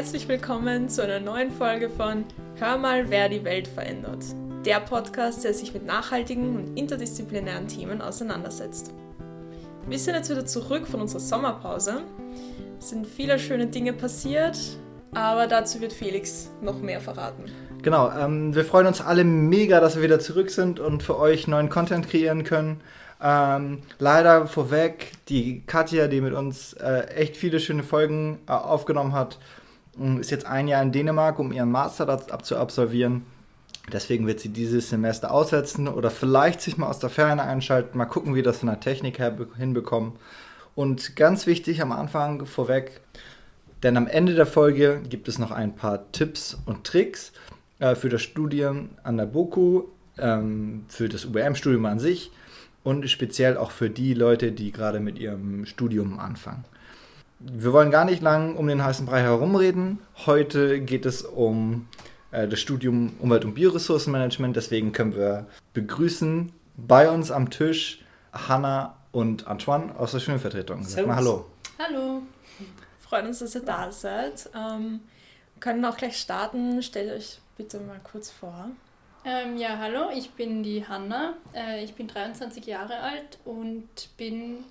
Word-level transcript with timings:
herzlich 0.00 0.28
willkommen 0.28 0.88
zu 0.88 1.04
einer 1.04 1.20
neuen 1.20 1.50
Folge 1.50 1.90
von 1.90 2.24
Hör 2.54 2.78
mal, 2.78 3.10
wer 3.10 3.28
die 3.28 3.44
Welt 3.44 3.68
verändert. 3.68 4.24
Der 4.64 4.80
Podcast, 4.80 5.44
der 5.44 5.52
sich 5.52 5.74
mit 5.74 5.84
nachhaltigen 5.84 6.56
und 6.56 6.78
interdisziplinären 6.78 7.68
Themen 7.68 8.00
auseinandersetzt. 8.00 8.94
Wir 9.86 9.98
sind 9.98 10.14
jetzt 10.14 10.30
wieder 10.30 10.46
zurück 10.46 10.86
von 10.86 11.02
unserer 11.02 11.20
Sommerpause. 11.20 12.00
Es 12.78 12.88
sind 12.88 13.06
viele 13.06 13.38
schöne 13.38 13.66
Dinge 13.66 13.92
passiert, 13.92 14.58
aber 15.12 15.46
dazu 15.46 15.82
wird 15.82 15.92
Felix 15.92 16.50
noch 16.62 16.80
mehr 16.80 17.02
verraten. 17.02 17.44
Genau, 17.82 18.10
ähm, 18.10 18.54
wir 18.54 18.64
freuen 18.64 18.86
uns 18.86 19.02
alle 19.02 19.24
mega, 19.24 19.80
dass 19.80 19.96
wir 19.96 20.02
wieder 20.02 20.18
zurück 20.18 20.48
sind 20.48 20.80
und 20.80 21.02
für 21.02 21.18
euch 21.18 21.46
neuen 21.46 21.68
Content 21.68 22.08
kreieren 22.08 22.44
können. 22.44 22.80
Ähm, 23.22 23.82
leider 23.98 24.46
vorweg, 24.46 25.12
die 25.28 25.62
Katja, 25.66 26.08
die 26.08 26.22
mit 26.22 26.32
uns 26.32 26.72
äh, 26.72 27.00
echt 27.08 27.36
viele 27.36 27.60
schöne 27.60 27.82
Folgen 27.82 28.38
äh, 28.48 28.52
aufgenommen 28.52 29.12
hat, 29.12 29.38
ist 30.20 30.30
jetzt 30.30 30.46
ein 30.46 30.68
Jahr 30.68 30.82
in 30.82 30.92
Dänemark, 30.92 31.38
um 31.38 31.52
ihren 31.52 31.70
Master 31.70 32.08
abzuabsolvieren. 32.08 33.26
Deswegen 33.92 34.26
wird 34.26 34.40
sie 34.40 34.50
dieses 34.50 34.90
Semester 34.90 35.30
aussetzen 35.30 35.88
oder 35.88 36.10
vielleicht 36.10 36.60
sich 36.60 36.76
mal 36.76 36.88
aus 36.88 36.98
der 36.98 37.10
Ferne 37.10 37.42
einschalten, 37.42 37.98
mal 37.98 38.04
gucken, 38.06 38.32
wie 38.32 38.36
wir 38.36 38.42
das 38.42 38.58
von 38.58 38.68
der 38.68 38.80
Technik 38.80 39.18
her 39.18 39.36
hinbekommen. 39.56 40.12
Und 40.74 41.16
ganz 41.16 41.46
wichtig 41.46 41.82
am 41.82 41.92
Anfang 41.92 42.46
vorweg, 42.46 43.00
denn 43.82 43.96
am 43.96 44.06
Ende 44.06 44.34
der 44.34 44.46
Folge 44.46 45.00
gibt 45.08 45.28
es 45.28 45.38
noch 45.38 45.50
ein 45.50 45.74
paar 45.74 46.10
Tipps 46.12 46.58
und 46.66 46.84
Tricks 46.84 47.32
äh, 47.78 47.94
für 47.94 48.08
das 48.08 48.22
Studium 48.22 48.90
an 49.02 49.16
der 49.16 49.26
BOKU, 49.26 49.84
ähm, 50.18 50.84
für 50.88 51.08
das 51.08 51.24
UBM-Studium 51.24 51.86
an 51.86 51.98
sich 51.98 52.30
und 52.84 53.08
speziell 53.10 53.56
auch 53.56 53.70
für 53.70 53.90
die 53.90 54.14
Leute, 54.14 54.52
die 54.52 54.70
gerade 54.70 55.00
mit 55.00 55.18
ihrem 55.18 55.66
Studium 55.66 56.18
anfangen. 56.18 56.64
Wir 57.42 57.72
wollen 57.72 57.90
gar 57.90 58.04
nicht 58.04 58.20
lang 58.20 58.54
um 58.54 58.66
den 58.66 58.84
heißen 58.84 59.06
Brei 59.06 59.22
herumreden. 59.22 59.98
Heute 60.26 60.78
geht 60.82 61.06
es 61.06 61.22
um 61.22 61.88
äh, 62.32 62.46
das 62.46 62.60
Studium 62.60 63.14
Umwelt- 63.18 63.46
und 63.46 63.54
Bioressourcenmanagement. 63.54 64.54
Deswegen 64.54 64.92
können 64.92 65.16
wir 65.16 65.46
begrüßen 65.72 66.52
bei 66.76 67.10
uns 67.10 67.30
am 67.30 67.48
Tisch 67.48 68.04
Hanna 68.34 68.98
und 69.10 69.46
Antoine 69.46 69.98
aus 69.98 70.12
der 70.12 70.20
Schulvertretung. 70.20 70.84
Sag 70.84 71.06
mal 71.06 71.16
Hallo. 71.16 71.46
Hallo. 71.78 72.22
Freut 73.00 73.24
uns, 73.24 73.38
dass 73.38 73.54
ihr 73.54 73.62
da 73.62 73.90
seid. 73.90 74.50
Ähm, 74.54 75.00
können 75.60 75.82
auch 75.86 75.96
gleich 75.96 76.18
starten. 76.18 76.82
Stellt 76.82 77.10
euch 77.10 77.38
bitte 77.56 77.80
mal 77.80 78.00
kurz 78.04 78.30
vor. 78.30 78.68
Ähm, 79.24 79.56
ja, 79.56 79.78
hallo, 79.78 80.10
ich 80.14 80.32
bin 80.32 80.62
die 80.62 80.86
Hanna. 80.86 81.34
Äh, 81.54 81.84
ich 81.84 81.94
bin 81.94 82.06
23 82.06 82.66
Jahre 82.66 82.98
alt 83.00 83.38
und 83.46 84.14
bin 84.18 84.64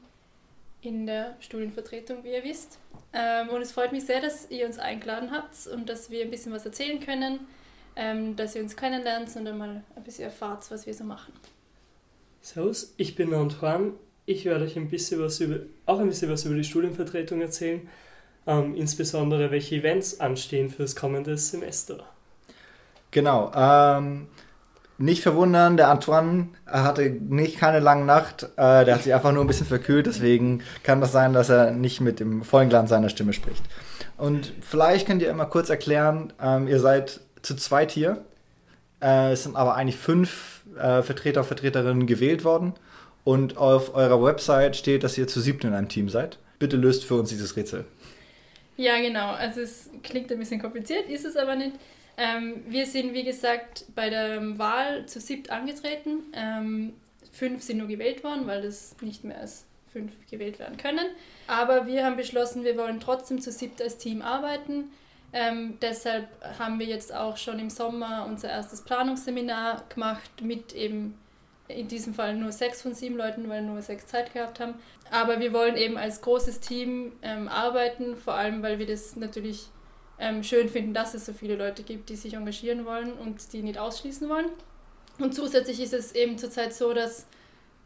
in 0.81 1.05
der 1.05 1.35
Studienvertretung, 1.39 2.23
wie 2.23 2.33
ihr 2.33 2.43
wisst. 2.43 2.79
Ähm, 3.13 3.49
und 3.49 3.61
es 3.61 3.71
freut 3.71 3.91
mich 3.91 4.05
sehr, 4.05 4.21
dass 4.21 4.49
ihr 4.49 4.65
uns 4.65 4.79
eingeladen 4.79 5.31
habt 5.31 5.67
und 5.67 5.89
dass 5.89 6.09
wir 6.09 6.23
ein 6.23 6.29
bisschen 6.29 6.53
was 6.53 6.65
erzählen 6.65 6.99
können, 6.99 7.39
ähm, 7.95 8.35
dass 8.35 8.55
ihr 8.55 8.61
uns 8.61 8.75
kennenlernt 8.75 9.35
und 9.35 9.47
einmal 9.47 9.83
ein 9.95 10.03
bisschen 10.03 10.25
erfahrt, 10.25 10.69
was 10.69 10.85
wir 10.85 10.93
so 10.93 11.03
machen. 11.03 11.33
Servus, 12.41 12.93
ich 12.97 13.15
bin 13.15 13.33
Antoine. 13.33 13.93
Ich 14.25 14.45
werde 14.45 14.65
euch 14.65 14.77
ein 14.77 14.89
bisschen 14.89 15.19
was 15.21 15.39
über, 15.39 15.61
auch 15.85 15.99
ein 15.99 16.07
bisschen 16.07 16.31
was 16.31 16.45
über 16.45 16.55
die 16.55 16.63
Studienvertretung 16.63 17.41
erzählen, 17.41 17.89
ähm, 18.45 18.75
insbesondere 18.75 19.49
welche 19.49 19.77
Events 19.77 20.19
anstehen 20.19 20.69
für 20.69 20.83
das 20.83 20.95
kommende 20.95 21.35
Semester. 21.37 22.05
Genau. 23.11 23.51
Nicht 25.01 25.23
verwundern, 25.23 25.77
der 25.77 25.87
Antoine 25.87 26.49
hatte 26.67 27.09
nicht 27.09 27.57
keine 27.57 27.79
lange 27.79 28.03
Nacht. 28.03 28.43
Äh, 28.57 28.83
der 28.83 28.95
hat 28.95 29.03
sich 29.03 29.13
einfach 29.13 29.31
nur 29.31 29.45
ein 29.45 29.47
bisschen 29.47 29.65
verkühlt. 29.65 30.05
Deswegen 30.05 30.61
kann 30.83 30.99
das 30.99 31.13
sein, 31.13 31.31
dass 31.31 31.47
er 31.47 31.71
nicht 31.71 32.01
mit 32.01 32.19
dem 32.19 32.43
vollen 32.43 32.67
Glanz 32.67 32.89
seiner 32.89 33.07
Stimme 33.07 33.31
spricht. 33.31 33.63
Und 34.17 34.51
vielleicht 34.59 35.07
könnt 35.07 35.21
ihr 35.21 35.29
immer 35.29 35.45
kurz 35.45 35.69
erklären, 35.69 36.33
ähm, 36.41 36.67
ihr 36.67 36.81
seid 36.81 37.21
zu 37.41 37.55
zweit 37.55 37.91
hier. 37.91 38.25
Äh, 39.01 39.31
es 39.31 39.43
sind 39.43 39.55
aber 39.55 39.75
eigentlich 39.75 39.95
fünf 39.95 40.63
äh, 40.77 41.01
Vertreter, 41.01 41.45
Vertreterinnen 41.45 42.05
gewählt 42.05 42.43
worden. 42.43 42.73
Und 43.23 43.55
auf 43.55 43.95
eurer 43.95 44.21
Website 44.21 44.75
steht, 44.75 45.05
dass 45.05 45.17
ihr 45.17 45.29
zu 45.29 45.39
siebten 45.39 45.67
in 45.67 45.73
einem 45.73 45.87
Team 45.87 46.09
seid. 46.09 46.39
Bitte 46.59 46.75
löst 46.75 47.05
für 47.05 47.15
uns 47.15 47.29
dieses 47.29 47.55
Rätsel. 47.55 47.85
Ja, 48.75 48.99
genau. 48.99 49.31
Also 49.31 49.61
es 49.61 49.89
klingt 50.03 50.29
ein 50.31 50.39
bisschen 50.39 50.61
kompliziert, 50.61 51.09
ist 51.09 51.25
es 51.25 51.37
aber 51.37 51.55
nicht. 51.55 51.73
Ähm, 52.19 52.65
wir 52.67 52.85
sind, 52.85 53.13
wie 53.13 53.23
gesagt, 53.23 53.85
bei 53.95 54.09
der 54.09 54.59
Wahl 54.59 55.05
zu 55.05 55.21
siebt 55.21 55.51
angetreten. 55.51 56.23
Ähm, 56.33 56.93
fünf 57.31 57.63
sind 57.63 57.77
nur 57.77 57.87
gewählt 57.87 58.25
worden, 58.25 58.45
weil 58.45 58.61
das 58.61 58.93
nicht 59.01 59.23
mehr 59.23 59.39
als 59.39 59.65
fünf 59.93 60.11
gewählt 60.29 60.59
werden 60.59 60.75
können. 60.75 61.05
Aber 61.47 61.87
wir 61.87 62.05
haben 62.05 62.17
beschlossen, 62.17 62.65
wir 62.65 62.77
wollen 62.77 62.99
trotzdem 62.99 63.39
zu 63.39 63.53
siebt 63.53 63.81
als 63.81 63.97
Team 63.97 64.21
arbeiten. 64.21 64.91
Ähm, 65.31 65.77
deshalb 65.81 66.27
haben 66.59 66.79
wir 66.79 66.87
jetzt 66.87 67.13
auch 67.13 67.37
schon 67.37 67.57
im 67.57 67.69
Sommer 67.69 68.25
unser 68.27 68.49
erstes 68.49 68.81
Planungsseminar 68.81 69.85
gemacht 69.87 70.41
mit 70.41 70.73
eben 70.73 71.17
in 71.69 71.87
diesem 71.87 72.13
Fall 72.13 72.35
nur 72.35 72.51
sechs 72.51 72.81
von 72.81 72.95
sieben 72.95 73.15
Leuten, 73.15 73.47
weil 73.47 73.61
nur 73.61 73.81
sechs 73.81 74.07
Zeit 74.07 74.33
gehabt 74.33 74.59
haben. 74.59 74.73
Aber 75.11 75.39
wir 75.39 75.53
wollen 75.53 75.77
eben 75.77 75.97
als 75.97 76.21
großes 76.21 76.59
Team 76.59 77.13
ähm, 77.21 77.47
arbeiten, 77.47 78.17
vor 78.17 78.33
allem 78.33 78.61
weil 78.61 78.77
wir 78.77 78.87
das 78.87 79.15
natürlich 79.15 79.67
ähm, 80.19 80.43
schön 80.43 80.69
finden, 80.69 80.93
dass 80.93 81.13
es 81.13 81.25
so 81.25 81.33
viele 81.33 81.55
Leute 81.55 81.83
gibt, 81.83 82.09
die 82.09 82.15
sich 82.15 82.33
engagieren 82.33 82.85
wollen 82.85 83.13
und 83.13 83.53
die 83.53 83.61
nicht 83.61 83.77
ausschließen 83.77 84.27
wollen. 84.29 84.47
Und 85.17 85.33
zusätzlich 85.33 85.79
ist 85.81 85.93
es 85.93 86.13
eben 86.13 86.37
zurzeit 86.37 86.73
so, 86.73 86.93
dass 86.93 87.25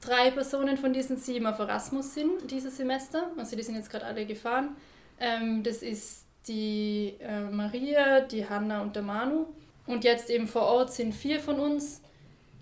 drei 0.01 0.31
Personen 0.31 0.77
von 0.77 0.93
diesen 0.93 1.17
sieben 1.17 1.45
auf 1.45 1.59
Erasmus 1.59 2.13
sind 2.13 2.51
dieses 2.51 2.77
Semester. 2.77 3.31
Also 3.37 3.55
die 3.55 3.63
sind 3.63 3.75
jetzt 3.75 3.89
gerade 3.89 4.05
alle 4.05 4.25
gefahren. 4.25 4.75
Ähm, 5.19 5.63
das 5.63 5.81
ist 5.81 6.25
die 6.47 7.15
äh, 7.19 7.41
Maria, 7.41 8.21
die 8.21 8.47
Hanna 8.47 8.81
und 8.81 8.95
der 8.95 9.03
Manu. 9.03 9.45
Und 9.85 10.03
jetzt 10.03 10.29
eben 10.29 10.47
vor 10.47 10.63
Ort 10.63 10.93
sind 10.93 11.13
vier 11.13 11.39
von 11.39 11.59
uns, 11.59 12.01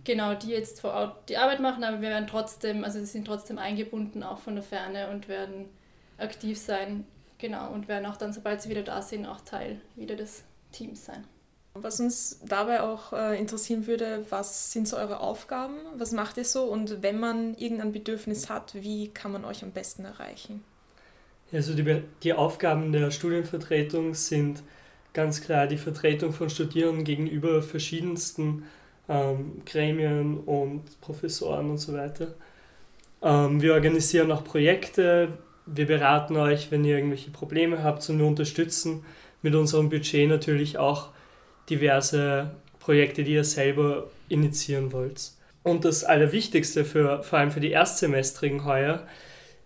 genau, 0.03 0.33
die 0.33 0.49
jetzt 0.49 0.81
vor 0.81 0.93
Ort 0.93 1.29
die 1.29 1.37
Arbeit 1.37 1.59
machen, 1.59 1.83
aber 1.83 2.01
wir 2.01 2.09
werden 2.09 2.27
trotzdem, 2.27 2.83
also 2.83 2.99
sie 2.99 3.05
sind 3.05 3.25
trotzdem 3.25 3.57
eingebunden, 3.57 4.23
auch 4.23 4.39
von 4.39 4.55
der 4.55 4.63
Ferne 4.63 5.09
und 5.09 5.27
werden 5.27 5.69
aktiv 6.17 6.57
sein 6.57 7.05
Genau, 7.41 7.71
und 7.71 7.87
werden 7.87 8.05
auch 8.05 8.17
dann, 8.17 8.33
sobald 8.33 8.61
sie 8.61 8.69
wieder 8.69 8.83
da 8.83 9.01
sind, 9.01 9.25
auch 9.25 9.41
Teil 9.41 9.81
wieder 9.95 10.15
des 10.15 10.43
Teams 10.71 11.05
sein. 11.05 11.23
Was 11.73 11.99
uns 11.99 12.39
dabei 12.45 12.83
auch 12.83 13.13
äh, 13.13 13.39
interessieren 13.39 13.87
würde, 13.87 14.23
was 14.29 14.71
sind 14.71 14.87
so 14.87 14.95
eure 14.95 15.21
Aufgaben? 15.21 15.77
Was 15.97 16.11
macht 16.11 16.37
ihr 16.37 16.45
so? 16.45 16.65
Und 16.65 17.01
wenn 17.01 17.19
man 17.19 17.55
irgendein 17.55 17.93
Bedürfnis 17.93 18.47
hat, 18.47 18.75
wie 18.75 19.07
kann 19.07 19.31
man 19.31 19.43
euch 19.43 19.63
am 19.63 19.71
besten 19.71 20.05
erreichen? 20.05 20.63
Also 21.51 21.73
die, 21.73 22.03
die 22.21 22.33
Aufgaben 22.33 22.91
der 22.91 23.09
Studienvertretung 23.09 24.13
sind 24.13 24.61
ganz 25.13 25.41
klar 25.41 25.65
die 25.65 25.77
Vertretung 25.77 26.33
von 26.33 26.49
Studierenden 26.49 27.03
gegenüber 27.03 27.63
verschiedensten 27.63 28.67
ähm, 29.09 29.63
Gremien 29.65 30.41
und 30.41 31.01
Professoren 31.01 31.71
und 31.71 31.79
so 31.79 31.93
weiter. 31.93 32.35
Ähm, 33.23 33.61
wir 33.61 33.73
organisieren 33.73 34.31
auch 34.31 34.43
Projekte, 34.43 35.39
wir 35.65 35.87
beraten 35.87 36.37
euch, 36.37 36.71
wenn 36.71 36.83
ihr 36.83 36.95
irgendwelche 36.95 37.31
Probleme 37.31 37.83
habt 37.83 38.07
und 38.09 38.19
wir 38.19 38.25
unterstützen 38.25 39.03
mit 39.41 39.55
unserem 39.55 39.89
Budget 39.89 40.29
natürlich 40.29 40.77
auch 40.77 41.09
diverse 41.69 42.51
Projekte, 42.79 43.23
die 43.23 43.33
ihr 43.33 43.43
selber 43.43 44.09
initiieren 44.29 44.91
wollt. 44.91 45.31
Und 45.63 45.85
das 45.85 46.03
Allerwichtigste 46.03 46.85
für, 46.85 47.23
vor 47.23 47.39
allem 47.39 47.51
für 47.51 47.59
die 47.59 47.71
Erstsemestrigen 47.71 48.65
heuer, 48.65 49.05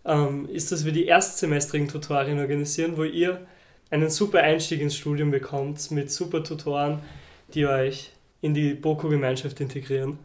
ähm, 0.06 0.48
ist, 0.50 0.72
dass 0.72 0.86
wir 0.86 0.92
die 0.92 1.06
Erstsemestrigen 1.06 1.88
Tutorien 1.88 2.40
organisieren, 2.40 2.98
wo 2.98 3.04
ihr 3.04 3.46
einen 3.90 4.10
super 4.10 4.40
Einstieg 4.40 4.82
ins 4.82 4.96
Studium 4.96 5.32
bekommt 5.32 5.92
mit 5.92 6.12
super 6.12 6.44
Tutoren, 6.44 7.00
die 7.54 7.66
euch 7.66 8.12
in 8.42 8.54
die 8.54 8.74
Boko-Gemeinschaft 8.74 9.60
integrieren. 9.62 10.20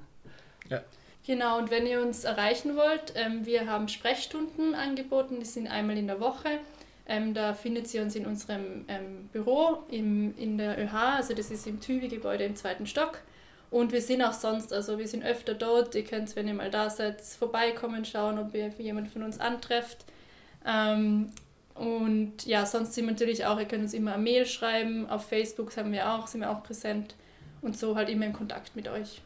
Genau, 1.27 1.59
und 1.59 1.71
wenn 1.71 1.87
ihr 1.87 2.01
uns 2.01 2.25
erreichen 2.25 2.77
wollt, 2.77 3.13
ähm, 3.15 3.45
wir 3.45 3.67
haben 3.67 3.89
Sprechstunden 3.89 4.75
angeboten, 4.75 5.39
die 5.39 5.47
sind 5.47 5.69
einmal 5.69 5.99
in 5.99 6.07
der 6.07 6.21
Woche. 6.21 6.49
Ähm, 7.07 7.35
da 7.35 7.55
findet 7.55 7.93
ihr 7.93 8.03
uns 8.03 8.15
in 8.15 8.27
unserem 8.27 8.85
ähm, 8.89 9.29
Büro 9.33 9.79
im, 9.91 10.37
in 10.39 10.57
der 10.57 10.79
ÖH, 10.79 11.17
also 11.17 11.35
das 11.35 11.51
ist 11.51 11.67
im 11.67 11.81
TÜVI-Gebäude 11.81 12.45
im 12.45 12.57
zweiten 12.57 12.87
Stock. 12.87 13.21
Und 13.71 13.93
wir 13.93 14.01
sind 14.01 14.23
auch 14.23 14.33
sonst, 14.33 14.73
also 14.73 14.99
wir 14.99 15.07
sind 15.07 15.25
öfter 15.25 15.55
dort. 15.55 15.95
Ihr 15.95 16.05
könnt, 16.05 16.35
wenn 16.35 16.49
ihr 16.49 16.55
mal 16.55 16.71
da 16.71 16.91
seid, 16.91 17.21
vorbeikommen, 17.21 18.05
schauen, 18.05 18.39
ob 18.39 18.55
ihr 18.55 18.69
jemand 18.79 19.09
von 19.09 19.23
uns 19.23 19.39
antrefft. 19.39 20.05
Ähm, 20.67 21.31
und 21.75 22.45
ja, 22.47 22.67
sonst 22.67 22.95
sind 22.95 23.07
wir 23.07 23.13
natürlich 23.13 23.47
auch, 23.47 23.59
ihr 23.59 23.67
könnt 23.67 23.83
uns 23.83 23.95
immer 23.95 24.15
eine 24.15 24.23
Mail 24.23 24.47
schreiben. 24.47 25.09
Auf 25.09 25.27
Facebook 25.29 25.77
haben 25.77 25.93
wir 25.93 26.13
auch, 26.13 26.27
sind 26.27 26.41
wir 26.41 26.51
auch 26.51 26.63
präsent. 26.63 27.15
Und 27.63 27.79
so 27.79 27.95
halt 27.95 28.09
immer 28.09 28.27
in 28.27 28.33
Kontakt 28.33 28.75
mit 28.75 28.89
euch. 28.89 29.21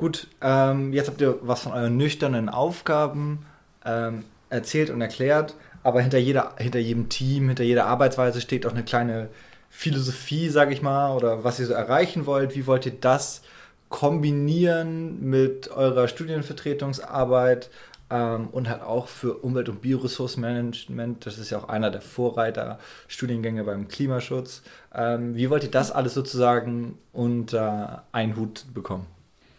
Gut, 0.00 0.28
ähm, 0.40 0.94
jetzt 0.94 1.08
habt 1.08 1.20
ihr 1.20 1.40
was 1.42 1.60
von 1.60 1.72
euren 1.72 1.98
nüchternen 1.98 2.48
Aufgaben 2.48 3.44
ähm, 3.84 4.24
erzählt 4.48 4.88
und 4.88 5.02
erklärt, 5.02 5.56
aber 5.82 6.00
hinter, 6.00 6.16
jeder, 6.16 6.54
hinter 6.56 6.78
jedem 6.78 7.10
Team, 7.10 7.48
hinter 7.48 7.64
jeder 7.64 7.84
Arbeitsweise 7.84 8.40
steht 8.40 8.64
auch 8.64 8.70
eine 8.70 8.82
kleine 8.82 9.28
Philosophie, 9.68 10.48
sag 10.48 10.72
ich 10.72 10.80
mal, 10.80 11.14
oder 11.14 11.44
was 11.44 11.60
ihr 11.60 11.66
so 11.66 11.74
erreichen 11.74 12.24
wollt. 12.24 12.56
Wie 12.56 12.66
wollt 12.66 12.86
ihr 12.86 12.94
das 12.98 13.42
kombinieren 13.90 15.20
mit 15.20 15.70
eurer 15.70 16.08
Studienvertretungsarbeit 16.08 17.68
ähm, 18.08 18.48
und 18.52 18.70
halt 18.70 18.80
auch 18.80 19.06
für 19.06 19.34
Umwelt- 19.34 19.68
und 19.68 19.82
Bioressourcenmanagement. 19.82 21.26
Das 21.26 21.36
ist 21.36 21.50
ja 21.50 21.58
auch 21.58 21.68
einer 21.68 21.90
der 21.90 22.00
Vorreiter-Studiengänge 22.00 23.64
beim 23.64 23.86
Klimaschutz. 23.86 24.62
Ähm, 24.94 25.36
wie 25.36 25.50
wollt 25.50 25.64
ihr 25.64 25.70
das 25.70 25.92
alles 25.92 26.14
sozusagen 26.14 26.96
unter 27.12 28.04
einen 28.12 28.36
Hut 28.36 28.64
bekommen? 28.72 29.06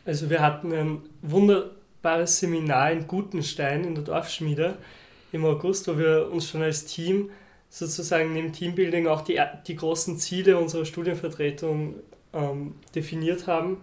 Also 0.06 0.30
wir 0.30 0.42
hatten 0.42 0.74
ein 0.74 1.02
wunderbares 1.22 2.40
Seminar 2.40 2.92
in 2.92 3.08
Gutenstein 3.08 3.84
in 3.84 3.96
der 3.96 4.04
Dorfschmiede 4.04 4.78
im 5.32 5.46
August, 5.46 5.88
wo 5.88 5.98
wir 5.98 6.30
uns 6.32 6.50
schon 6.50 6.62
als 6.62 6.86
Team 6.86 7.30
sozusagen 7.70 8.34
neben 8.34 8.52
Teambuilding 8.52 9.08
auch 9.08 9.22
die, 9.22 9.40
die 9.66 9.76
großen 9.76 10.18
Ziele 10.18 10.58
unserer 10.58 10.86
Studienvertretung 10.86 11.96
ähm, 12.34 12.76
definiert 12.94 13.48
haben. 13.48 13.78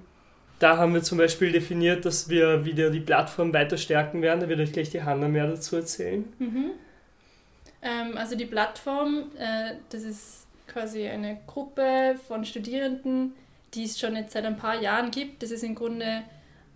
Da 0.59 0.77
haben 0.77 0.93
wir 0.93 1.03
zum 1.03 1.19
Beispiel 1.19 1.53
definiert, 1.53 2.05
dass 2.05 2.29
wir 2.29 2.65
wieder 2.65 2.91
die 2.91 3.01
Plattform 3.01 3.53
weiter 3.53 3.77
stärken 3.77 4.23
werden. 4.23 4.41
Da 4.41 4.49
wird 4.49 4.61
euch 4.61 4.73
gleich 4.73 4.91
die 4.91 5.03
Hanna 5.03 5.29
mehr 5.29 5.47
dazu 5.47 5.77
erzählen. 5.77 6.25
Mhm. 6.39 6.71
Ähm, 7.81 8.17
also 8.17 8.37
die 8.37 8.45
Plattform, 8.45 9.31
äh, 9.39 9.75
das 9.91 10.03
ist 10.03 10.47
quasi 10.67 11.07
eine 11.07 11.39
Gruppe 11.47 12.17
von 12.27 12.45
Studierenden, 12.45 13.33
die 13.75 13.85
es 13.85 13.99
schon 13.99 14.17
jetzt 14.17 14.33
seit 14.33 14.45
ein 14.45 14.57
paar 14.57 14.81
Jahren 14.81 15.11
gibt. 15.11 15.43
Das 15.43 15.51
ist 15.51 15.63
im 15.63 15.75
Grunde 15.75 16.23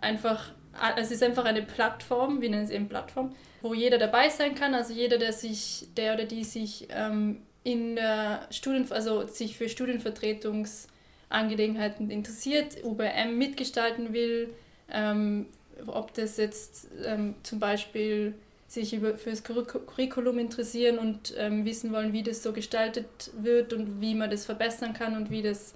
einfach, 0.01 0.53
es 0.97 1.11
ist 1.11 1.23
einfach 1.23 1.45
eine 1.45 1.63
Plattform, 1.63 2.41
wir 2.41 2.51
nennen 2.51 2.65
es 2.65 2.71
eben 2.71 2.89
Plattform, 2.89 3.35
wo 3.61 3.75
jeder 3.75 3.99
dabei 3.99 4.29
sein 4.29 4.55
kann. 4.55 4.75
Also 4.75 4.93
jeder, 4.93 5.19
der 5.19 5.33
sich, 5.33 5.89
der 5.97 6.15
oder 6.15 6.25
die 6.25 6.45
sich 6.45 6.89
ähm, 6.91 7.43
in 7.65 7.97
der 7.97 8.47
Studien, 8.51 8.87
also 8.91 9.27
sich 9.27 9.57
für 9.57 9.69
Studienvertretungs 9.69 10.89
Angelegenheiten 11.29 12.11
interessiert, 12.11 12.85
UBM 12.85 13.39
mitgestalten 13.39 14.13
will, 14.13 14.51
ähm, 14.91 15.47
ob 15.87 16.13
das 16.15 16.37
jetzt 16.37 16.89
ähm, 17.05 17.35
zum 17.43 17.59
Beispiel 17.59 18.35
sich 18.69 18.99
für 18.99 19.31
das 19.31 19.45
Curriculum 19.45 20.39
interessieren 20.39 20.99
und 20.99 21.35
ähm, 21.37 21.65
wissen 21.65 21.93
wollen, 21.93 22.13
wie 22.13 22.23
das 22.23 22.43
so 22.43 22.53
gestaltet 22.53 23.31
wird 23.39 23.73
und 23.73 24.01
wie 24.01 24.15
man 24.15 24.31
das 24.31 24.47
verbessern 24.47 24.95
kann 24.95 25.15
und 25.15 25.31
wie 25.31 25.43
das, 25.43 25.75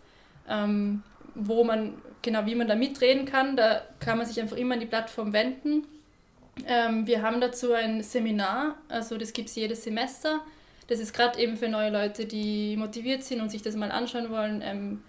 ähm, 0.48 1.02
wo 1.34 1.64
man, 1.64 1.94
genau, 2.22 2.46
wie 2.46 2.54
man 2.54 2.68
da 2.68 2.74
mitreden 2.74 3.24
kann. 3.24 3.56
Da 3.56 3.82
kann 4.00 4.18
man 4.18 4.26
sich 4.26 4.40
einfach 4.40 4.56
immer 4.56 4.74
an 4.74 4.80
die 4.80 4.86
Plattform 4.86 5.32
wenden. 5.32 5.86
Ähm, 6.66 7.06
wir 7.06 7.22
haben 7.22 7.40
dazu 7.40 7.72
ein 7.72 8.02
Seminar, 8.02 8.76
also 8.88 9.18
das 9.18 9.32
gibt 9.32 9.48
es 9.48 9.56
jedes 9.56 9.84
Semester. 9.84 10.40
Das 10.88 11.00
ist 11.00 11.12
gerade 11.12 11.38
eben 11.38 11.56
für 11.56 11.68
neue 11.68 11.90
Leute, 11.90 12.26
die 12.26 12.76
motiviert 12.76 13.24
sind 13.24 13.40
und 13.40 13.50
sich 13.50 13.62
das 13.62 13.74
mal 13.74 13.90
anschauen 13.90 14.30
wollen, 14.30 14.62
ähm, 14.64 15.02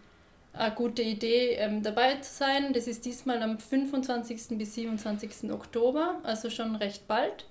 eine 0.53 0.73
gute 0.73 1.03
Idee, 1.03 1.53
ähm, 1.53 1.83
dabei 1.83 2.15
zu 2.15 2.33
sein. 2.33 2.73
Das 2.73 2.87
ist 2.87 3.05
diesmal 3.05 3.41
am 3.43 3.59
25. 3.59 4.57
bis 4.57 4.73
27. 4.73 5.51
Oktober, 5.51 6.19
also 6.23 6.49
schon 6.49 6.75
recht 6.75 7.07
bald. 7.07 7.45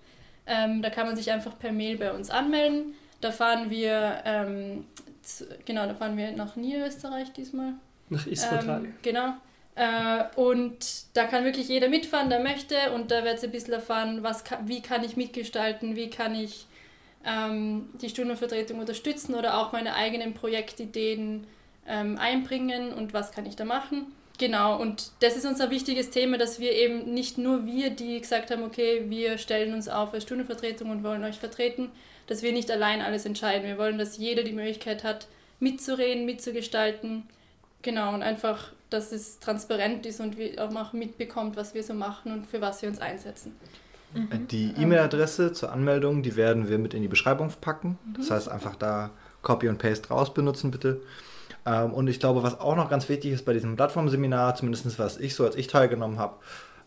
Ähm, 0.47 0.83
da 0.83 0.91
kann 0.91 1.07
man 1.07 1.17
sich 1.17 1.31
einfach 1.31 1.59
per 1.59 1.73
Mail 1.73 1.99
bei 1.99 2.13
uns 2.13 2.31
anmelden. 2.31 2.95
Da 3.21 3.33
fahren 3.33 3.71
wir, 3.71 4.23
ähm, 4.25 4.87
zu, 5.23 5.47
genau, 5.65 5.87
da 5.87 5.95
fahren 5.95 6.17
wir 6.17 6.33
nach 6.33 6.57
Niederösterreich 6.57 7.33
diesmal. 7.33 7.75
Nach 8.09 8.27
Isrotal. 8.27 8.85
Ähm, 8.85 8.95
genau. 9.03 9.35
Äh, 9.75 10.25
und 10.37 10.79
da 11.15 11.25
kann 11.25 11.45
wirklich 11.45 11.69
jeder 11.69 11.89
mitfahren, 11.89 12.31
der 12.31 12.41
möchte. 12.41 12.77
Und 12.95 13.11
da 13.11 13.25
wird 13.25 13.41
sie 13.41 13.47
ein 13.47 13.53
bisschen 13.53 13.75
erfahren, 13.75 14.23
was, 14.23 14.45
wie 14.65 14.83
kann 14.83 15.05
ich 15.05 15.17
mitgestalten, 15.17 15.97
wie 15.97 16.11
kann 16.11 16.35
ich 16.35 16.67
ähm, 17.27 17.91
die 18.01 18.09
Stundenvertretung 18.09 18.79
unterstützen 18.79 19.35
oder 19.35 19.59
auch 19.59 19.73
meine 19.73 19.95
eigenen 19.95 20.33
Projektideen 20.35 21.47
ähm, 21.87 22.19
einbringen 22.19 22.93
und 22.93 23.13
was 23.13 23.33
kann 23.33 23.47
ich 23.47 23.57
da 23.57 23.65
machen. 23.65 24.13
Genau, 24.39 24.79
und 24.79 25.13
das 25.21 25.37
ist 25.37 25.47
unser 25.47 25.71
wichtiges 25.71 26.11
Thema, 26.11 26.37
dass 26.37 26.61
wir 26.61 26.73
eben 26.73 27.15
nicht 27.15 27.39
nur 27.39 27.65
wir, 27.65 27.91
die 27.91 28.21
gesagt 28.21 28.51
haben, 28.51 28.65
okay, 28.65 29.05
wir 29.09 29.39
stellen 29.39 29.73
uns 29.73 29.89
auf 29.89 30.13
als 30.13 30.25
Stundenvertretung 30.25 30.91
und 30.91 31.03
wollen 31.03 31.25
euch 31.25 31.37
vertreten, 31.37 31.91
dass 32.27 32.43
wir 32.43 32.53
nicht 32.53 32.71
allein 32.71 33.01
alles 33.03 33.27
entscheiden. 33.27 33.67
Wir 33.67 33.79
wollen, 33.79 33.99
dass 33.99 34.17
jeder 34.17 34.43
die 34.43 34.53
Möglichkeit 34.53 35.05
hat, 35.05 35.27
mitzureden, 35.61 36.27
mitzugestalten. 36.27 37.25
Genau, 37.83 38.13
und 38.15 38.23
einfach, 38.23 38.73
dass 38.91 39.13
es 39.13 39.39
transparent 39.39 40.07
ist 40.07 40.21
und 40.21 40.37
wir 40.37 40.63
auch 40.63 40.93
mitbekommt, 40.93 41.57
was 41.57 41.75
wir 41.75 41.83
so 41.83 41.95
machen 41.95 42.33
und 42.33 42.47
für 42.47 42.61
was 42.61 42.83
wir 42.83 42.89
uns 42.89 43.01
einsetzen. 43.01 43.55
Mhm. 44.15 44.49
Die 44.49 44.75
E-Mail-Adresse 44.77 45.53
zur 45.53 45.73
Anmeldung, 45.73 46.23
die 46.23 46.37
werden 46.37 46.69
wir 46.69 46.79
mit 46.79 46.95
in 46.95 47.03
die 47.03 47.09
Beschreibung 47.09 47.53
packen. 47.61 47.99
Mhm. 48.05 48.15
Das 48.19 48.31
heißt, 48.31 48.49
einfach 48.49 48.77
da 48.77 49.11
Copy 49.43 49.69
und 49.69 49.79
Paste 49.79 50.09
raus 50.09 50.35
benutzen, 50.35 50.71
bitte. 50.71 51.01
Ähm, 51.65 51.93
und 51.93 52.09
ich 52.09 52.21
glaube, 52.21 52.43
was 52.43 52.59
auch 52.59 52.77
noch 52.77 52.91
ganz 52.91 53.09
wichtig 53.09 53.33
ist 53.33 53.45
bei 53.45 53.53
diesem 53.53 53.77
Plattformseminar, 53.77 54.55
zumindest 54.55 54.99
was 54.99 55.19
ich 55.19 55.35
so 55.35 55.45
als 55.45 55.57
ich 55.57 55.67
teilgenommen 55.67 56.19
habe, 56.19 56.37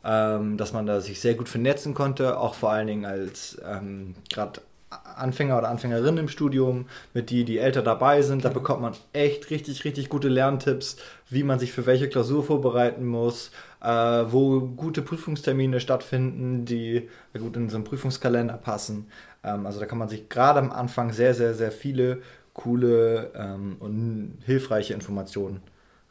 ähm, 0.03 0.57
dass 0.57 0.73
man 0.73 0.85
da 0.85 1.01
sich 1.01 1.19
sehr 1.19 1.35
gut 1.35 1.49
vernetzen 1.49 1.93
konnte, 1.93 2.37
auch 2.37 2.53
vor 2.53 2.71
allen 2.71 2.87
Dingen 2.87 3.05
als 3.05 3.59
ähm, 3.65 4.15
gerade 4.29 4.61
Anfänger 4.89 5.57
oder 5.57 5.69
Anfängerin 5.69 6.17
im 6.17 6.27
Studium, 6.27 6.87
mit 7.13 7.29
die, 7.29 7.43
die 7.43 7.59
älter 7.59 7.81
dabei 7.81 8.21
sind. 8.21 8.43
Da 8.43 8.49
bekommt 8.49 8.81
man 8.81 8.93
echt 9.13 9.49
richtig, 9.51 9.85
richtig 9.85 10.09
gute 10.09 10.29
Lerntipps, 10.29 10.97
wie 11.29 11.43
man 11.43 11.59
sich 11.59 11.71
für 11.71 11.85
welche 11.85 12.09
Klausur 12.09 12.43
vorbereiten 12.43 13.05
muss, 13.05 13.51
äh, 13.81 13.87
wo 13.87 14.61
gute 14.61 15.01
Prüfungstermine 15.01 15.79
stattfinden, 15.79 16.65
die 16.65 17.07
gut 17.37 17.55
in 17.55 17.69
so 17.69 17.77
einen 17.77 17.83
Prüfungskalender 17.83 18.57
passen. 18.57 19.07
Ähm, 19.43 19.65
also 19.65 19.79
da 19.79 19.85
kann 19.85 19.99
man 19.99 20.09
sich 20.09 20.27
gerade 20.29 20.59
am 20.59 20.71
Anfang 20.71 21.13
sehr, 21.13 21.33
sehr, 21.33 21.53
sehr 21.53 21.71
viele 21.71 22.21
coole 22.53 23.31
ähm, 23.35 23.77
und 23.79 24.39
hilfreiche 24.45 24.93
Informationen 24.93 25.61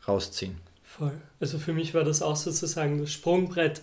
rausziehen. 0.07 0.57
Voll. 0.83 1.13
Also 1.41 1.59
für 1.59 1.73
mich 1.73 1.95
war 1.95 2.05
das 2.05 2.23
auch 2.23 2.37
sozusagen 2.37 3.01
das 3.01 3.13
Sprungbrett 3.13 3.83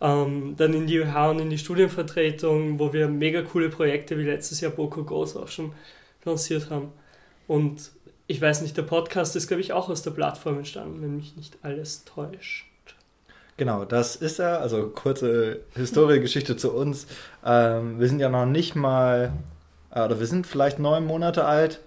ähm, 0.00 0.54
dann 0.56 0.74
in 0.74 0.86
die 0.86 1.00
UH 1.00 1.30
und 1.30 1.38
in 1.38 1.50
die 1.50 1.58
Studienvertretung, 1.58 2.78
wo 2.78 2.92
wir 2.92 3.08
mega 3.08 3.42
coole 3.42 3.70
Projekte 3.70 4.18
wie 4.18 4.24
letztes 4.24 4.60
Jahr 4.60 4.72
Boko 4.72 5.04
Goes 5.04 5.36
auch 5.36 5.48
schon 5.48 5.72
lanciert 6.24 6.70
haben. 6.70 6.92
Und 7.46 7.90
ich 8.26 8.40
weiß 8.40 8.62
nicht, 8.62 8.76
der 8.76 8.82
Podcast 8.82 9.36
ist, 9.36 9.46
glaube 9.46 9.60
ich, 9.60 9.72
auch 9.72 9.88
aus 9.88 10.02
der 10.02 10.10
Plattform 10.10 10.58
entstanden, 10.58 11.00
wenn 11.02 11.16
mich 11.16 11.36
nicht 11.36 11.58
alles 11.62 12.04
täuscht. 12.04 12.66
Genau, 13.56 13.84
das 13.86 14.16
ist 14.16 14.38
er. 14.38 14.60
Also 14.60 14.88
kurze 14.88 15.60
Historiegeschichte 15.74 16.56
zu 16.56 16.74
uns. 16.74 17.06
Ähm, 17.44 17.98
wir 17.98 18.08
sind 18.08 18.20
ja 18.20 18.28
noch 18.28 18.44
nicht 18.44 18.74
mal, 18.74 19.32
äh, 19.90 20.04
oder 20.04 20.20
wir 20.20 20.26
sind 20.26 20.46
vielleicht 20.46 20.78
neun 20.78 21.06
Monate 21.06 21.44
alt 21.44 21.80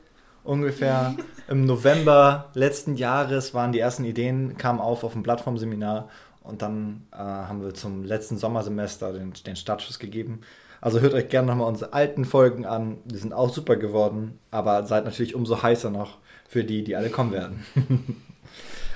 ungefähr. 0.43 1.15
Im 1.47 1.65
November 1.65 2.49
letzten 2.53 2.95
Jahres 2.95 3.53
waren 3.53 3.71
die 3.71 3.79
ersten 3.79 4.03
Ideen, 4.03 4.57
kamen 4.57 4.79
auf 4.79 5.03
auf 5.03 5.13
dem 5.13 5.23
Plattformseminar 5.23 6.09
und 6.49 6.61
dann 6.61 7.07
äh, 7.11 7.17
haben 7.17 7.61
wir 7.61 7.73
zum 7.73 8.03
letzten 8.03 8.37
Sommersemester 8.37 9.13
den, 9.13 9.33
den 9.45 9.55
Startschuss 9.55 9.99
gegeben. 9.99 10.41
Also 10.81 11.01
hört 11.01 11.13
euch 11.13 11.29
gerne 11.29 11.47
nochmal 11.47 11.67
unsere 11.67 11.93
alten 11.93 12.25
Folgen 12.25 12.65
an, 12.65 12.99
die 13.05 13.17
sind 13.17 13.33
auch 13.33 13.53
super 13.53 13.75
geworden, 13.75 14.39
aber 14.49 14.85
seid 14.85 15.05
natürlich 15.05 15.35
umso 15.35 15.61
heißer 15.61 15.89
noch 15.89 16.17
für 16.47 16.63
die, 16.63 16.83
die 16.83 16.95
alle 16.95 17.09
kommen 17.09 17.33
werden. 17.33 17.65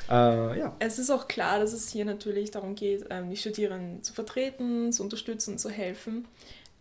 äh, 0.10 0.60
ja. 0.60 0.75
Es 0.79 0.98
ist 0.98 1.12
auch 1.12 1.27
klar, 1.27 1.60
dass 1.60 1.74
es 1.74 1.89
hier 1.89 2.05
natürlich 2.05 2.51
darum 2.51 2.75
geht, 2.75 3.05
ähm, 3.10 3.29
die 3.29 3.38
Studierenden 3.38 4.01
zu 4.01 4.13
vertreten, 4.13 4.91
zu 4.91 5.03
unterstützen, 5.03 5.57
zu 5.57 5.69
helfen. 5.69 6.25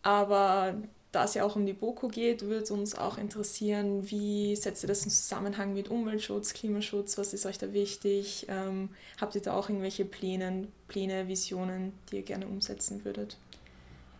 Aber 0.02 0.74
da 1.12 1.24
es 1.24 1.34
ja 1.34 1.44
auch 1.44 1.56
um 1.56 1.66
die 1.66 1.74
BOKU 1.74 2.08
geht, 2.08 2.42
würde 2.42 2.72
uns 2.72 2.94
auch 2.96 3.18
interessieren, 3.18 4.10
wie 4.10 4.56
setzt 4.56 4.82
ihr 4.82 4.88
das 4.88 5.04
in 5.04 5.10
Zusammenhang 5.10 5.74
mit 5.74 5.90
Umweltschutz, 5.90 6.54
Klimaschutz, 6.54 7.18
was 7.18 7.34
ist 7.34 7.44
euch 7.44 7.58
da 7.58 7.74
wichtig? 7.74 8.46
Ähm, 8.48 8.88
habt 9.20 9.34
ihr 9.34 9.42
da 9.42 9.54
auch 9.54 9.68
irgendwelche 9.68 10.06
Pläne, 10.06 10.68
Pläne, 10.88 11.28
Visionen, 11.28 11.92
die 12.10 12.16
ihr 12.16 12.22
gerne 12.22 12.46
umsetzen 12.46 13.04
würdet? 13.04 13.36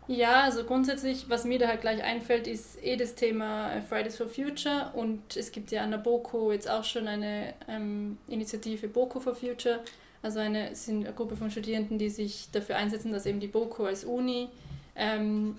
Ja, 0.06 0.42
also 0.42 0.64
grundsätzlich, 0.64 1.30
was 1.30 1.44
mir 1.44 1.58
da 1.58 1.68
halt 1.68 1.80
gleich 1.80 2.02
einfällt, 2.02 2.46
ist 2.46 2.82
eh 2.82 2.96
das 2.96 3.14
Thema 3.14 3.80
Fridays 3.88 4.16
for 4.16 4.26
Future 4.26 4.90
und 4.94 5.37
es 5.37 5.50
gibt 5.52 5.70
ja 5.70 5.82
an 5.82 5.92
der 5.92 5.99
BOKU 5.99 6.52
jetzt 6.52 6.68
auch 6.68 6.84
schon 6.84 7.08
eine 7.08 7.54
ähm, 7.68 8.18
Initiative 8.28 8.88
BOKU 8.88 9.20
for 9.20 9.34
Future, 9.34 9.80
also 10.20 10.40
eine, 10.40 10.75
sind 10.75 11.06
eine 11.06 11.14
Gruppe 11.14 11.37
von 11.37 11.50
Studierenden, 11.50 11.99
die 11.99 12.11
sich 12.11 12.49
dafür 12.52 12.76
einsetzen, 12.76 13.12
dass 13.12 13.25
eben 13.25 13.40
die 13.40 13.46
BOKU 13.46 13.84
als 13.84 14.04
Uni 14.04 14.49
ähm, 14.96 15.56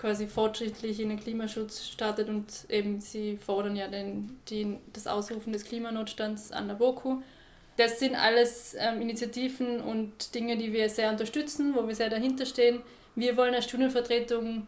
quasi 0.00 0.26
fortschrittlich 0.26 0.98
in 0.98 1.10
den 1.10 1.20
Klimaschutz 1.20 1.86
startet 1.86 2.30
und 2.30 2.46
eben 2.70 3.00
sie 3.00 3.36
fordern 3.36 3.76
ja 3.76 3.86
den, 3.86 4.38
den, 4.48 4.78
das 4.94 5.06
Ausrufen 5.06 5.52
des 5.52 5.64
Klimanotstands 5.64 6.52
an 6.52 6.68
der 6.68 6.74
BOKU. 6.74 7.20
Das 7.76 7.98
sind 8.00 8.14
alles 8.14 8.74
ähm, 8.78 9.02
Initiativen 9.02 9.80
und 9.80 10.34
Dinge, 10.34 10.56
die 10.56 10.72
wir 10.72 10.88
sehr 10.88 11.10
unterstützen, 11.10 11.74
wo 11.74 11.86
wir 11.86 11.94
sehr 11.94 12.08
dahinter 12.08 12.46
stehen. 12.46 12.80
Wir 13.14 13.36
wollen 13.36 13.54
als 13.54 13.66
Studienvertretung 13.66 14.66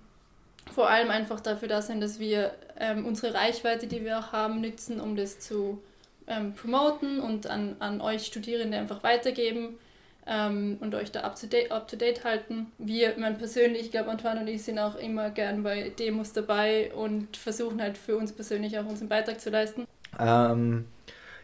vor 0.75 0.91
allem 0.91 1.11
einfach 1.11 1.41
dafür 1.41 1.69
da 1.69 1.81
sein, 1.81 2.01
dass 2.01 2.19
wir 2.19 2.55
ähm, 2.79 3.07
unsere 3.07 3.35
Reichweite, 3.35 3.87
die 3.87 4.05
wir 4.05 4.19
auch 4.19 4.33
haben, 4.33 4.61
nützen, 4.61 5.01
um 5.01 5.17
das 5.17 5.41
zu 5.41 5.83
ähm, 6.27 6.53
promoten 6.55 7.21
und 7.21 7.47
an, 7.47 7.77
an 7.79 8.03
euch 8.03 8.27
Studierende 8.27 8.77
einfach 8.77 9.03
weitergeben 9.03 9.79
ähm, 10.27 10.77
und 10.81 10.95
euch 10.95 11.11
da 11.11 11.21
up 11.21 11.39
to, 11.39 11.47
date, 11.47 11.71
up 11.71 11.89
to 11.89 11.97
date 11.97 12.25
halten. 12.25 12.67
Wir, 12.79 13.15
mein 13.19 13.39
persönlich, 13.39 13.83
ich 13.83 13.91
glaube, 13.91 14.11
Antoine 14.11 14.41
und 14.41 14.49
ich 14.49 14.63
sind 14.63 14.79
auch 14.79 14.97
immer 14.97 15.31
gern 15.31 15.63
bei 15.63 15.91
Demos 15.91 16.33
dabei 16.33 16.93
und 16.95 17.37
versuchen 17.37 17.81
halt 17.81 17.99
für 17.99 18.17
uns 18.17 18.33
persönlich 18.33 18.79
auch 18.79 18.87
unseren 18.87 19.09
Beitrag 19.09 19.41
zu 19.41 19.51
leisten. 19.51 19.87
Ähm, 20.19 20.87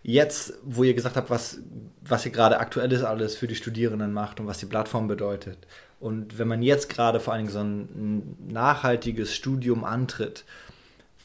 jetzt, 0.03 0.55
wo 0.63 0.85
ihr 0.85 0.95
gesagt 0.95 1.17
habt, 1.17 1.31
was, 1.31 1.61
was 2.03 2.25
ihr 2.25 2.33
gerade 2.33 2.61
aktuelles 2.61 3.03
alles 3.03 3.37
für 3.37 3.49
die 3.49 3.57
Studierenden 3.57 4.13
macht 4.13 4.41
und 4.41 4.47
was 4.47 4.59
die 4.59 4.67
Plattform 4.67 5.09
bedeutet. 5.09 5.59
Und 6.01 6.39
wenn 6.39 6.47
man 6.47 6.63
jetzt 6.63 6.89
gerade 6.89 7.19
vor 7.19 7.33
allen 7.33 7.47
Dingen 7.47 7.53
so 7.53 7.61
ein 7.61 8.37
nachhaltiges 8.49 9.35
Studium 9.35 9.83
antritt, 9.83 10.45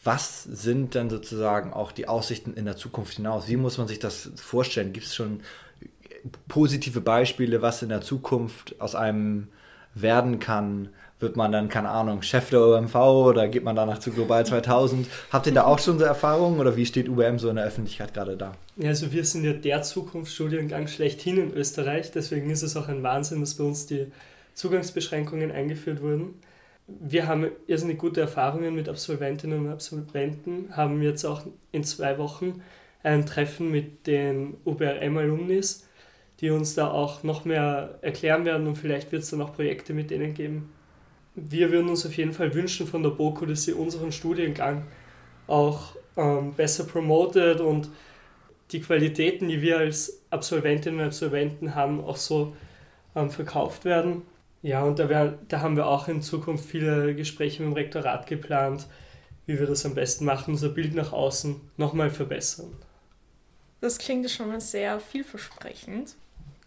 was 0.03 0.43
sind 0.43 0.95
denn 0.95 1.09
sozusagen 1.09 1.71
auch 1.71 1.91
die 1.91 2.07
Aussichten 2.07 2.55
in 2.55 2.65
der 2.65 2.75
Zukunft 2.75 3.13
hinaus? 3.13 3.47
Wie 3.47 3.55
muss 3.55 3.77
man 3.77 3.87
sich 3.87 3.99
das 3.99 4.31
vorstellen? 4.35 4.91
Gibt 4.91 5.05
es 5.05 5.15
schon 5.15 5.41
positive 6.47 7.01
Beispiele, 7.01 7.61
was 7.61 7.81
in 7.81 7.89
der 7.89 8.01
Zukunft 8.01 8.79
aus 8.79 8.95
einem 8.95 9.47
werden 9.95 10.39
kann? 10.39 10.89
Wird 11.19 11.37
man 11.37 11.53
dann, 11.53 11.69
keine 11.69 11.89
Ahnung, 11.89 12.21
Chef 12.21 12.49
der 12.49 12.59
OMV 12.59 12.95
oder 12.95 13.47
geht 13.47 13.63
man 13.63 13.77
danach 13.77 13.99
zu 13.99 14.11
Global 14.11 14.45
2000? 14.45 15.07
Habt 15.31 15.47
ihr 15.47 15.53
da 15.53 15.63
auch 15.63 15.79
schon 15.79 15.97
so 15.97 16.03
Erfahrungen 16.03 16.59
oder 16.59 16.75
wie 16.75 16.85
steht 16.85 17.07
UBM 17.07 17.39
so 17.39 17.49
in 17.49 17.55
der 17.55 17.65
Öffentlichkeit 17.65 18.13
gerade 18.13 18.35
da? 18.35 18.53
Ja, 18.75 18.89
also 18.89 19.11
wir 19.13 19.23
sind 19.23 19.45
ja 19.45 19.53
der 19.53 19.83
Zukunftsstudiengang 19.83 20.87
schlechthin 20.87 21.37
in 21.37 21.53
Österreich, 21.53 22.11
deswegen 22.11 22.49
ist 22.49 22.61
es 22.61 22.75
auch 22.75 22.89
ein 22.89 23.03
Wahnsinn, 23.03 23.39
dass 23.39 23.53
bei 23.53 23.63
uns 23.63 23.85
die 23.85 24.07
Zugangsbeschränkungen 24.53 25.51
eingeführt 25.51 26.01
wurden. 26.01 26.33
Wir 26.87 27.27
haben 27.27 27.47
irrsinnig 27.67 27.97
gute 27.97 28.19
Erfahrungen 28.19 28.75
mit 28.75 28.89
Absolventinnen 28.89 29.65
und 29.65 29.71
Absolventen, 29.71 30.75
haben 30.75 31.01
jetzt 31.01 31.23
auch 31.23 31.43
in 31.71 31.85
zwei 31.85 32.17
Wochen 32.17 32.61
ein 33.01 33.25
Treffen 33.25 33.71
mit 33.71 34.07
den 34.07 34.55
UBRM-Alumnis, 34.65 35.87
die 36.43 36.49
uns 36.49 36.75
da 36.75 36.91
auch 36.91 37.23
noch 37.23 37.45
mehr 37.45 37.97
erklären 38.01 38.43
werden 38.43 38.67
und 38.67 38.75
vielleicht 38.75 39.13
wird 39.13 39.23
es 39.23 39.29
dann 39.29 39.41
auch 39.41 39.53
Projekte 39.55 39.93
mit 39.93 40.11
denen 40.11 40.33
geben. 40.33 40.73
Wir 41.35 41.71
würden 41.71 41.87
uns 41.87 42.05
auf 42.05 42.17
jeden 42.17 42.33
Fall 42.33 42.53
wünschen 42.53 42.85
von 42.85 43.01
der 43.01 43.11
BOKU, 43.11 43.45
dass 43.45 43.63
sie 43.63 43.71
unseren 43.71 44.11
Studiengang 44.11 44.83
auch 45.47 45.95
ähm, 46.17 46.53
besser 46.53 46.83
promotet 46.83 47.61
und 47.61 47.87
die 48.73 48.81
Qualitäten, 48.81 49.47
die 49.47 49.61
wir 49.61 49.77
als 49.77 50.21
Absolventinnen 50.31 50.99
und 50.99 51.05
Absolventen 51.05 51.75
haben, 51.75 52.03
auch 52.03 52.17
so 52.17 52.53
ähm, 53.15 53.29
verkauft 53.29 53.85
werden. 53.85 54.23
Ja, 54.61 54.83
und 54.83 54.99
da, 54.99 55.07
wär, 55.07 55.39
da 55.47 55.61
haben 55.61 55.77
wir 55.77 55.87
auch 55.87 56.09
in 56.09 56.21
Zukunft 56.21 56.65
viele 56.65 57.15
Gespräche 57.15 57.63
mit 57.63 57.71
dem 57.71 57.73
Rektorat 57.75 58.27
geplant, 58.27 58.85
wie 59.45 59.57
wir 59.57 59.65
das 59.65 59.85
am 59.85 59.95
besten 59.95 60.25
machen, 60.25 60.51
unser 60.51 60.69
Bild 60.69 60.93
nach 60.93 61.13
außen 61.13 61.61
nochmal 61.77 62.09
verbessern. 62.09 62.75
Das 63.79 63.97
klingt 63.97 64.29
schon 64.29 64.49
mal 64.49 64.59
sehr 64.59 64.99
vielversprechend. 64.99 66.15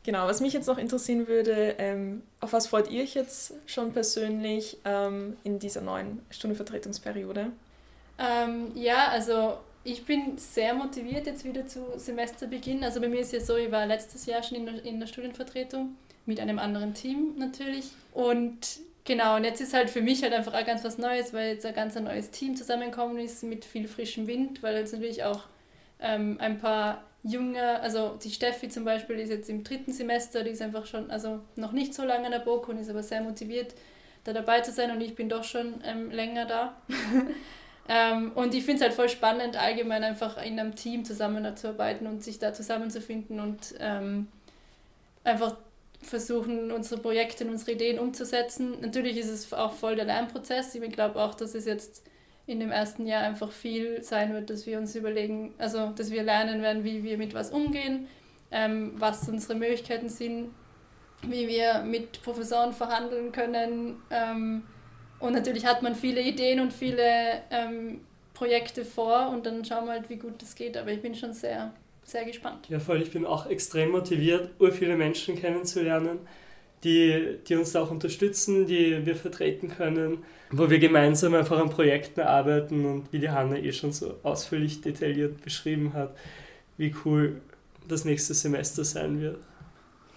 Genau, 0.06 0.28
was 0.28 0.40
mich 0.40 0.52
jetzt 0.52 0.68
noch 0.68 0.78
interessieren 0.78 1.26
würde, 1.26 1.74
ähm, 1.78 2.22
auf 2.38 2.52
was 2.52 2.68
freut 2.68 2.88
ihr 2.92 3.02
euch 3.02 3.14
jetzt 3.14 3.54
schon 3.66 3.92
persönlich 3.92 4.78
ähm, 4.84 5.36
in 5.42 5.58
dieser 5.58 5.80
neuen 5.80 6.24
Stundenvertretungsperiode? 6.30 7.50
Ähm, 8.16 8.70
ja, 8.76 9.08
also 9.08 9.58
ich 9.82 10.06
bin 10.06 10.38
sehr 10.38 10.74
motiviert 10.74 11.26
jetzt 11.26 11.44
wieder 11.44 11.66
zu 11.66 11.80
Semesterbeginn. 11.96 12.84
Also 12.84 13.00
bei 13.00 13.08
mir 13.08 13.18
ist 13.18 13.32
ja 13.32 13.40
so, 13.40 13.56
ich 13.56 13.72
war 13.72 13.84
letztes 13.84 14.26
Jahr 14.26 14.44
schon 14.44 14.58
in 14.58 14.66
der, 14.66 14.84
in 14.84 15.00
der 15.00 15.08
Studienvertretung 15.08 15.96
mit 16.24 16.38
einem 16.38 16.60
anderen 16.60 16.94
Team 16.94 17.34
natürlich. 17.36 17.86
Und 18.14 18.78
genau, 19.04 19.34
und 19.34 19.42
jetzt 19.42 19.60
ist 19.60 19.74
halt 19.74 19.90
für 19.90 20.02
mich 20.02 20.22
halt 20.22 20.32
einfach 20.32 20.54
auch 20.54 20.64
ganz 20.64 20.84
was 20.84 20.98
Neues, 20.98 21.34
weil 21.34 21.54
jetzt 21.54 21.66
ein 21.66 21.74
ganz 21.74 21.96
neues 21.96 22.30
Team 22.30 22.54
zusammengekommen 22.54 23.18
ist 23.18 23.42
mit 23.42 23.64
viel 23.64 23.88
frischem 23.88 24.28
Wind, 24.28 24.62
weil 24.62 24.76
jetzt 24.76 24.92
natürlich 24.92 25.24
auch 25.24 25.40
ähm, 25.98 26.36
ein 26.38 26.60
paar 26.60 27.02
junge, 27.26 27.80
also 27.80 28.16
die 28.22 28.30
Steffi 28.30 28.68
zum 28.68 28.84
Beispiel 28.84 29.18
ist 29.18 29.30
jetzt 29.30 29.50
im 29.50 29.64
dritten 29.64 29.92
Semester, 29.92 30.44
die 30.44 30.50
ist 30.50 30.62
einfach 30.62 30.86
schon, 30.86 31.10
also 31.10 31.40
noch 31.56 31.72
nicht 31.72 31.94
so 31.94 32.04
lange 32.04 32.26
an 32.26 32.32
der 32.32 32.38
BOK 32.38 32.68
und 32.68 32.78
ist 32.78 32.90
aber 32.90 33.02
sehr 33.02 33.20
motiviert, 33.20 33.74
da 34.24 34.32
dabei 34.32 34.60
zu 34.60 34.72
sein 34.72 34.90
und 34.90 35.00
ich 35.00 35.14
bin 35.14 35.28
doch 35.28 35.44
schon 35.44 35.80
ähm, 35.84 36.10
länger 36.10 36.46
da. 36.46 36.76
ähm, 37.88 38.32
und 38.34 38.54
ich 38.54 38.64
finde 38.64 38.76
es 38.76 38.82
halt 38.82 38.94
voll 38.94 39.08
spannend, 39.08 39.60
allgemein 39.60 40.04
einfach 40.04 40.42
in 40.42 40.58
einem 40.58 40.74
Team 40.74 41.04
zusammenzuarbeiten 41.04 42.06
und 42.06 42.22
sich 42.22 42.38
da 42.38 42.52
zusammenzufinden 42.52 43.40
und 43.40 43.74
ähm, 43.80 44.28
einfach 45.24 45.56
versuchen, 46.02 46.70
unsere 46.70 47.00
Projekte 47.00 47.44
und 47.44 47.50
unsere 47.50 47.72
Ideen 47.72 47.98
umzusetzen. 47.98 48.80
Natürlich 48.80 49.16
ist 49.16 49.30
es 49.30 49.52
auch 49.52 49.72
voll 49.72 49.96
der 49.96 50.04
Lernprozess. 50.04 50.74
Ich 50.74 50.92
glaube 50.92 51.20
auch, 51.20 51.34
dass 51.34 51.54
es 51.54 51.64
jetzt 51.64 52.04
in 52.46 52.60
dem 52.60 52.70
ersten 52.70 53.06
Jahr 53.06 53.22
einfach 53.22 53.50
viel 53.50 54.02
sein 54.02 54.32
wird, 54.32 54.50
dass 54.50 54.66
wir 54.66 54.78
uns 54.78 54.94
überlegen, 54.94 55.54
also 55.58 55.90
dass 55.96 56.10
wir 56.10 56.22
lernen 56.22 56.62
werden, 56.62 56.84
wie 56.84 57.02
wir 57.02 57.18
mit 57.18 57.34
was 57.34 57.50
umgehen, 57.50 58.06
ähm, 58.50 58.92
was 58.96 59.28
unsere 59.28 59.54
Möglichkeiten 59.56 60.08
sind, 60.08 60.50
wie 61.22 61.48
wir 61.48 61.82
mit 61.82 62.22
Professoren 62.22 62.72
verhandeln 62.72 63.32
können. 63.32 63.96
Ähm, 64.10 64.62
und 65.18 65.32
natürlich 65.32 65.66
hat 65.66 65.82
man 65.82 65.94
viele 65.94 66.20
Ideen 66.20 66.60
und 66.60 66.72
viele 66.72 67.42
ähm, 67.50 68.00
Projekte 68.34 68.84
vor 68.84 69.30
und 69.30 69.46
dann 69.46 69.64
schauen 69.64 69.86
wir 69.86 69.92
halt, 69.92 70.08
wie 70.08 70.16
gut 70.16 70.40
das 70.40 70.54
geht. 70.54 70.76
Aber 70.76 70.92
ich 70.92 71.02
bin 71.02 71.14
schon 71.14 71.32
sehr 71.32 71.72
sehr 72.06 72.24
gespannt. 72.24 72.68
Ja, 72.68 72.78
voll. 72.78 73.02
Ich 73.02 73.10
bin 73.10 73.26
auch 73.26 73.46
extrem 73.46 73.90
motiviert, 73.90 74.50
ur 74.60 74.70
viele 74.70 74.96
Menschen 74.96 75.36
kennenzulernen, 75.36 76.20
die, 76.86 77.38
die 77.46 77.56
uns 77.56 77.74
auch 77.74 77.90
unterstützen, 77.90 78.66
die 78.66 79.04
wir 79.04 79.16
vertreten 79.16 79.68
können, 79.68 80.18
wo 80.50 80.70
wir 80.70 80.78
gemeinsam 80.78 81.34
einfach 81.34 81.58
an 81.58 81.68
Projekten 81.68 82.20
arbeiten 82.20 82.86
und 82.86 83.12
wie 83.12 83.18
die 83.18 83.30
Hanna 83.30 83.56
eh 83.56 83.72
schon 83.72 83.92
so 83.92 84.14
ausführlich 84.22 84.80
detailliert 84.80 85.42
beschrieben 85.42 85.92
hat, 85.92 86.16
wie 86.76 86.94
cool 87.04 87.40
das 87.88 88.04
nächste 88.04 88.34
Semester 88.34 88.84
sein 88.84 89.20
wird. 89.20 89.38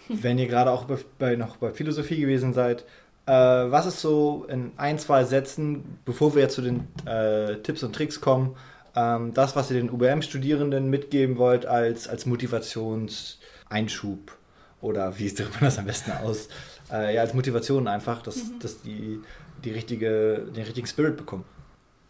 Wenn 0.07 0.37
ihr 0.37 0.45
gerade 0.47 0.71
auch 0.71 0.85
bei, 1.17 1.35
noch 1.35 1.57
bei 1.57 1.71
Philosophie 1.71 2.21
gewesen 2.21 2.53
seid, 2.53 2.85
äh, 3.25 3.31
was 3.31 3.87
ist 3.87 4.01
so 4.01 4.45
in 4.49 4.71
ein, 4.77 4.99
zwei 4.99 5.23
Sätzen, 5.23 5.97
bevor 6.05 6.35
wir 6.35 6.43
jetzt 6.43 6.55
zu 6.55 6.61
den 6.61 6.87
äh, 7.05 7.55
Tipps 7.57 7.83
und 7.83 7.95
Tricks 7.95 8.21
kommen, 8.21 8.55
ähm, 8.95 9.33
das, 9.33 9.55
was 9.55 9.71
ihr 9.71 9.77
den 9.77 9.89
UBM-Studierenden 9.89 10.89
mitgeben 10.89 11.37
wollt 11.37 11.65
als, 11.65 12.07
als 12.07 12.25
Motivationseinschub 12.25 14.38
oder 14.81 15.17
wie 15.17 15.33
drückt 15.33 15.53
man 15.55 15.65
das 15.65 15.77
am 15.77 15.85
besten 15.85 16.11
aus? 16.11 16.47
Äh, 16.91 17.15
ja, 17.15 17.21
als 17.21 17.33
Motivation 17.33 17.87
einfach, 17.87 18.21
dass, 18.21 18.37
mhm. 18.37 18.59
dass 18.59 18.81
die, 18.81 19.21
die 19.63 19.71
richtige, 19.71 20.47
den 20.55 20.63
richtigen 20.63 20.87
Spirit 20.87 21.17
bekommen. 21.17 21.45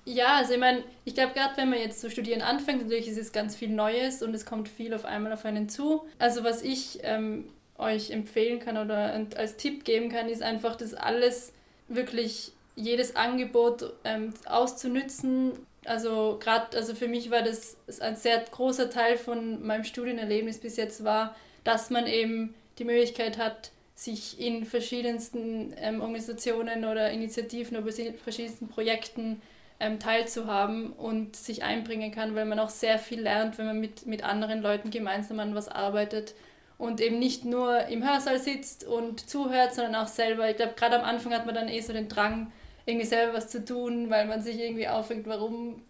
Ja, 0.06 0.38
also 0.38 0.54
ich 0.54 0.60
meine, 0.60 0.84
ich 1.06 1.14
glaube, 1.14 1.34
gerade 1.34 1.56
wenn 1.58 1.70
man 1.70 1.80
jetzt 1.80 2.02
zu 2.02 2.10
studieren 2.10 2.42
anfängt, 2.42 2.82
natürlich 2.82 3.08
ist 3.08 3.18
es 3.18 3.32
ganz 3.32 3.56
viel 3.56 3.70
Neues 3.70 4.24
und 4.24 4.34
es 4.34 4.46
kommt 4.46 4.68
viel 4.68 4.94
auf 4.94 5.06
einmal 5.06 5.34
auf 5.34 5.46
einen 5.46 5.70
zu. 5.70 6.08
Also 6.18 6.44
was 6.44 6.64
ich 6.64 7.00
ähm, 7.04 7.46
euch 7.78 8.12
empfehlen 8.12 8.60
kann 8.60 8.78
oder 8.78 9.26
als 9.36 9.58
Tipp 9.58 9.84
geben 9.84 10.10
kann, 10.10 10.28
ist 10.28 10.42
einfach, 10.42 10.76
das 10.76 10.94
alles 10.94 11.54
wirklich 11.88 12.54
jedes 12.76 13.16
Angebot 13.16 13.94
ähm, 14.04 14.34
auszunützen, 14.46 15.54
also 15.86 16.38
gerade, 16.40 16.78
also 16.78 16.94
für 16.94 17.08
mich 17.08 17.32
war 17.32 17.42
das 17.42 17.78
ein 18.02 18.16
sehr 18.16 18.40
großer 18.52 18.90
Teil 18.90 19.18
von 19.18 19.66
meinem 19.66 19.84
Studienerlebnis 19.84 20.60
bis 20.60 20.78
jetzt 20.78 21.04
war, 21.04 21.36
dass 21.64 21.90
man 21.90 22.06
eben 22.08 22.54
die 22.80 22.86
Möglichkeit 22.86 23.38
hat, 23.38 23.72
sich 23.96 24.40
in 24.40 24.66
verschiedensten 24.66 25.74
ähm, 25.78 26.02
Organisationen 26.02 26.86
oder 26.86 27.12
Initiativen 27.12 27.78
oder 27.78 27.92
verschiedensten 28.24 28.70
Projekten 28.70 29.42
ähm, 29.82 30.00
teilzuhaben 30.00 30.94
und 30.94 31.36
sich 31.36 31.64
einbringen 31.64 32.12
kann, 32.12 32.34
weil 32.34 32.46
man 32.46 32.60
auch 32.60 32.70
sehr 32.70 32.98
viel 32.98 33.22
lernt, 33.22 33.58
wenn 33.58 33.66
man 33.66 33.80
mit, 33.80 34.06
mit 34.06 34.24
anderen 34.24 34.62
Leuten 34.62 34.90
gemeinsam 34.90 35.40
an 35.40 35.54
was 35.54 35.68
arbeitet 35.68 36.34
und 36.78 37.02
eben 37.02 37.20
nicht 37.20 37.44
nur 37.44 37.88
im 37.88 38.08
Hörsaal 38.08 38.40
sitzt 38.40 38.86
und 38.86 39.30
zuhört, 39.30 39.74
sondern 39.74 39.96
auch 39.96 40.08
selber. 40.08 40.50
Ich 40.50 40.56
glaube, 40.56 40.74
gerade 40.76 40.98
am 40.98 41.06
Anfang 41.06 41.34
hat 41.34 41.46
man 41.46 41.56
dann 41.56 41.68
eh 41.68 41.82
so 41.82 41.92
den 41.92 42.08
Drang, 42.08 42.52
irgendwie 42.86 43.06
selber 43.06 43.34
was 43.34 43.50
zu 43.50 43.64
tun, 43.64 44.10
weil 44.10 44.26
man 44.28 44.42
sich 44.42 44.60
irgendwie 44.60 44.88
aufregt, 44.88 45.28
warum 45.28 45.82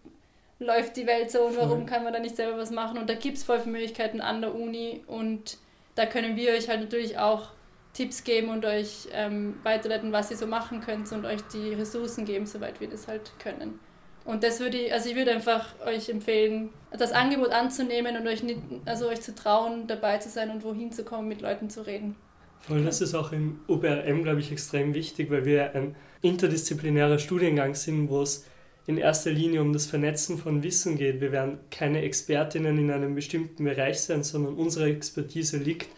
läuft 0.58 0.96
die 0.96 1.06
Welt 1.06 1.30
so 1.30 1.44
und 1.44 1.56
warum 1.56 1.86
kann 1.86 2.04
man 2.04 2.12
da 2.12 2.18
nicht 2.18 2.36
selber 2.36 2.58
was 2.58 2.70
machen. 2.70 2.98
Und 2.98 3.08
da 3.08 3.14
gibt 3.14 3.38
es 3.38 3.44
voll 3.44 3.60
viele 3.60 3.72
Möglichkeiten 3.72 4.20
an 4.20 4.42
der 4.42 4.54
Uni 4.54 5.02
und 5.06 5.56
da 6.00 6.06
können 6.06 6.34
wir 6.34 6.52
euch 6.52 6.70
halt 6.70 6.80
natürlich 6.80 7.18
auch 7.18 7.50
Tipps 7.92 8.24
geben 8.24 8.48
und 8.48 8.64
euch 8.64 9.08
ähm, 9.12 9.56
weiterleiten, 9.64 10.12
was 10.12 10.30
ihr 10.30 10.38
so 10.38 10.46
machen 10.46 10.80
könnt 10.80 11.12
und 11.12 11.26
euch 11.26 11.42
die 11.52 11.74
Ressourcen 11.74 12.24
geben, 12.24 12.46
soweit 12.46 12.80
wir 12.80 12.88
das 12.88 13.06
halt 13.06 13.32
können. 13.38 13.78
Und 14.24 14.42
das 14.42 14.60
würde 14.60 14.78
ich, 14.78 14.92
also 14.94 15.10
ich 15.10 15.16
würde 15.16 15.32
einfach 15.32 15.74
euch 15.84 16.08
empfehlen, 16.08 16.70
das 16.90 17.12
Angebot 17.12 17.50
anzunehmen 17.50 18.16
und 18.16 18.26
euch 18.26 18.42
nicht, 18.42 18.60
also 18.86 19.08
euch 19.08 19.20
zu 19.20 19.34
trauen, 19.34 19.86
dabei 19.88 20.16
zu 20.16 20.30
sein 20.30 20.50
und 20.50 20.64
wohin 20.64 20.90
zu 20.90 21.04
kommen, 21.04 21.28
mit 21.28 21.42
Leuten 21.42 21.68
zu 21.68 21.86
reden. 21.86 22.16
Voll, 22.60 22.82
das 22.82 23.02
ist 23.02 23.14
auch 23.14 23.32
im 23.32 23.60
UBRM, 23.68 24.22
glaube 24.22 24.40
ich, 24.40 24.50
extrem 24.52 24.94
wichtig, 24.94 25.30
weil 25.30 25.44
wir 25.44 25.74
ein 25.74 25.96
interdisziplinärer 26.22 27.18
Studiengang 27.18 27.74
sind, 27.74 28.08
wo 28.08 28.22
es 28.22 28.46
in 28.86 28.96
erster 28.96 29.30
Linie 29.30 29.60
um 29.62 29.72
das 29.72 29.86
Vernetzen 29.86 30.38
von 30.38 30.62
Wissen 30.62 30.96
geht. 30.96 31.20
Wir 31.20 31.32
werden 31.32 31.58
keine 31.70 32.02
Expertinnen 32.02 32.78
in 32.78 32.90
einem 32.90 33.14
bestimmten 33.14 33.64
Bereich 33.64 34.00
sein, 34.00 34.22
sondern 34.22 34.54
unsere 34.54 34.90
Expertise 34.90 35.58
liegt 35.58 35.88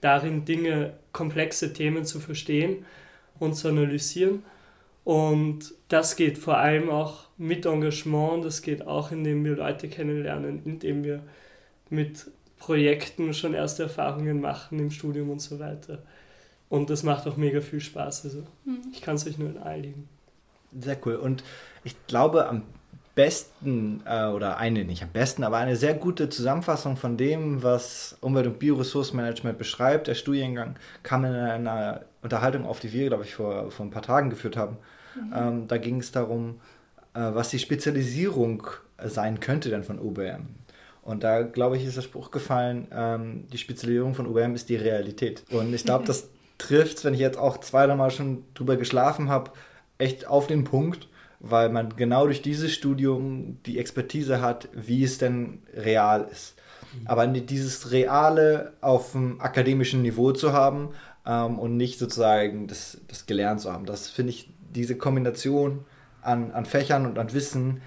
darin, 0.00 0.44
Dinge, 0.44 0.94
komplexe 1.12 1.72
Themen 1.72 2.04
zu 2.04 2.20
verstehen 2.20 2.84
und 3.38 3.54
zu 3.54 3.68
analysieren. 3.68 4.42
Und 5.04 5.74
das 5.88 6.16
geht 6.16 6.38
vor 6.38 6.58
allem 6.58 6.90
auch 6.90 7.28
mit 7.36 7.66
Engagement, 7.66 8.44
das 8.44 8.62
geht 8.62 8.86
auch, 8.86 9.12
indem 9.12 9.44
wir 9.44 9.56
Leute 9.56 9.88
kennenlernen, 9.88 10.62
indem 10.64 11.04
wir 11.04 11.22
mit 11.90 12.26
Projekten 12.58 13.34
schon 13.34 13.54
erste 13.54 13.84
Erfahrungen 13.84 14.40
machen 14.40 14.78
im 14.78 14.90
Studium 14.90 15.30
und 15.30 15.40
so 15.40 15.58
weiter. 15.58 16.02
Und 16.70 16.88
das 16.88 17.02
macht 17.02 17.26
auch 17.26 17.36
mega 17.36 17.60
viel 17.60 17.80
Spaß. 17.80 18.24
Also 18.24 18.38
mhm. 18.64 18.80
ich 18.92 19.02
kann 19.02 19.16
es 19.16 19.26
euch 19.26 19.38
nur 19.38 19.50
nahelegen. 19.50 20.08
Sehr 20.78 20.96
cool. 21.04 21.16
Und 21.16 21.44
ich 21.84 21.94
glaube, 22.06 22.48
am 22.48 22.62
besten 23.14 24.02
äh, 24.06 24.26
oder 24.26 24.56
eine 24.58 24.84
nicht 24.84 25.02
am 25.02 25.10
besten, 25.10 25.44
aber 25.44 25.58
eine 25.58 25.76
sehr 25.76 25.94
gute 25.94 26.28
Zusammenfassung 26.28 26.96
von 26.96 27.16
dem, 27.16 27.62
was 27.62 28.16
Umwelt- 28.20 28.46
und 28.46 28.58
Bioressourcenmanagement 28.58 29.56
beschreibt. 29.56 30.08
Der 30.08 30.14
Studiengang 30.14 30.76
kam 31.02 31.24
in 31.24 31.32
einer 31.32 32.02
Unterhaltung 32.22 32.66
auf, 32.66 32.80
die 32.80 32.92
wir, 32.92 33.08
glaube 33.08 33.24
ich, 33.24 33.34
vor, 33.34 33.70
vor 33.70 33.86
ein 33.86 33.90
paar 33.90 34.02
Tagen 34.02 34.30
geführt 34.30 34.56
haben. 34.56 34.78
Mhm. 35.14 35.32
Ähm, 35.34 35.68
da 35.68 35.78
ging 35.78 36.00
es 36.00 36.10
darum, 36.10 36.60
äh, 37.14 37.20
was 37.20 37.50
die 37.50 37.58
Spezialisierung 37.58 38.66
sein 39.02 39.40
könnte 39.40 39.70
denn 39.70 39.84
von 39.84 39.98
UBM. 39.98 40.46
Und 41.02 41.22
da, 41.22 41.42
glaube 41.42 41.76
ich, 41.76 41.84
ist 41.84 41.96
der 41.96 42.02
Spruch 42.02 42.30
gefallen, 42.30 42.88
ähm, 42.92 43.46
die 43.52 43.58
Spezialisierung 43.58 44.14
von 44.14 44.26
UBM 44.26 44.54
ist 44.54 44.68
die 44.70 44.76
Realität. 44.76 45.44
Und 45.50 45.74
ich 45.74 45.84
glaube, 45.84 46.04
das 46.06 46.30
trifft, 46.58 47.04
wenn 47.04 47.14
ich 47.14 47.20
jetzt 47.20 47.38
auch 47.38 47.58
zweimal 47.58 48.10
schon 48.10 48.44
drüber 48.54 48.76
geschlafen 48.76 49.28
habe, 49.28 49.50
echt 49.98 50.26
auf 50.26 50.46
den 50.46 50.64
Punkt 50.64 51.08
weil 51.46 51.68
man 51.68 51.94
genau 51.96 52.24
durch 52.24 52.40
dieses 52.40 52.72
Studium 52.72 53.58
die 53.66 53.78
Expertise 53.78 54.40
hat, 54.40 54.68
wie 54.72 55.04
es 55.04 55.18
denn 55.18 55.62
real 55.74 56.26
ist. 56.32 56.54
Mhm. 56.98 57.06
Aber 57.06 57.26
dieses 57.26 57.90
Reale 57.90 58.72
auf 58.80 59.12
dem 59.12 59.40
akademischen 59.40 60.00
Niveau 60.00 60.32
zu 60.32 60.54
haben 60.54 60.90
ähm, 61.26 61.58
und 61.58 61.76
nicht 61.76 61.98
sozusagen 61.98 62.66
das, 62.66 62.98
das 63.08 63.26
gelernt 63.26 63.60
zu 63.60 63.72
haben. 63.72 63.84
Das 63.84 64.08
finde 64.08 64.30
ich, 64.30 64.50
diese 64.74 64.96
Kombination 64.96 65.84
an, 66.22 66.50
an 66.52 66.64
Fächern 66.64 67.04
und 67.04 67.18
an 67.18 67.32
Wissen 67.34 67.82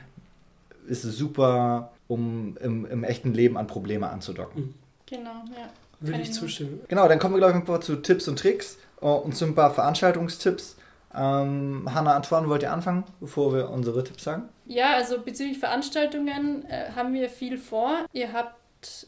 ist 0.88 1.02
super, 1.02 1.92
um 2.08 2.58
im, 2.62 2.86
im 2.86 3.04
echten 3.04 3.34
Leben 3.34 3.58
an 3.58 3.66
Probleme 3.66 4.10
anzudocken. 4.10 4.64
Mhm. 4.64 4.74
Genau, 5.08 5.44
ja. 5.58 5.70
Würde 6.00 6.22
ich 6.22 6.32
zustimmen. 6.32 6.82
Genau, 6.90 7.08
dann 7.08 7.18
kommen 7.18 7.34
wir, 7.34 7.40
glaube 7.40 7.54
ich, 7.54 7.60
ein 7.60 7.66
paar 7.66 7.82
zu 7.82 7.96
Tipps 7.96 8.28
und 8.28 8.38
Tricks 8.38 8.78
äh, 9.02 9.06
und 9.06 9.36
zu 9.36 9.46
ein 9.46 9.56
paar 9.56 9.74
Veranstaltungstipps. 9.74 10.77
Ähm, 11.18 11.88
Hanna 11.94 12.16
Antoine, 12.16 12.50
wollt 12.50 12.64
ihr 12.64 12.72
anfangen, 12.72 13.04
bevor 13.20 13.54
wir 13.54 13.70
unsere 13.70 14.04
Tipps 14.04 14.24
sagen? 14.24 14.50
Ja, 14.66 14.96
also 14.96 15.22
bezüglich 15.22 15.60
Veranstaltungen 15.60 16.66
äh, 16.70 16.92
haben 16.96 17.14
wir 17.14 17.30
viel 17.30 17.58
vor. 17.58 18.06
Ihr 18.14 18.34
habt 18.34 18.56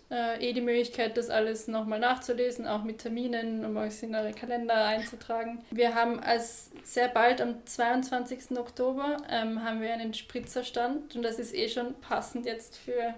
äh, 0.10 0.50
eh 0.50 0.54
die 0.54 0.62
Möglichkeit, 0.62 1.18
das 1.18 1.30
alles 1.30 1.68
nochmal 1.68 2.00
nachzulesen, 2.00 2.68
auch 2.68 2.84
mit 2.84 3.00
Terminen, 3.00 3.64
um 3.66 3.78
euch 3.78 4.02
in 4.04 4.16
eure 4.16 4.34
Kalender 4.34 4.86
einzutragen. 4.86 5.60
Wir 5.72 5.96
haben 5.96 6.20
als 6.20 6.72
sehr 6.84 7.08
bald 7.08 7.42
am 7.42 7.66
22. 7.66 8.58
Oktober 8.58 9.18
ähm, 9.30 9.64
haben 9.64 9.82
wir 9.82 9.94
einen 9.94 10.14
Spritzerstand 10.14 11.16
und 11.16 11.24
das 11.24 11.40
ist 11.40 11.54
eh 11.54 11.70
schon 11.70 11.94
passend 12.02 12.46
jetzt 12.46 12.78
für 12.78 13.14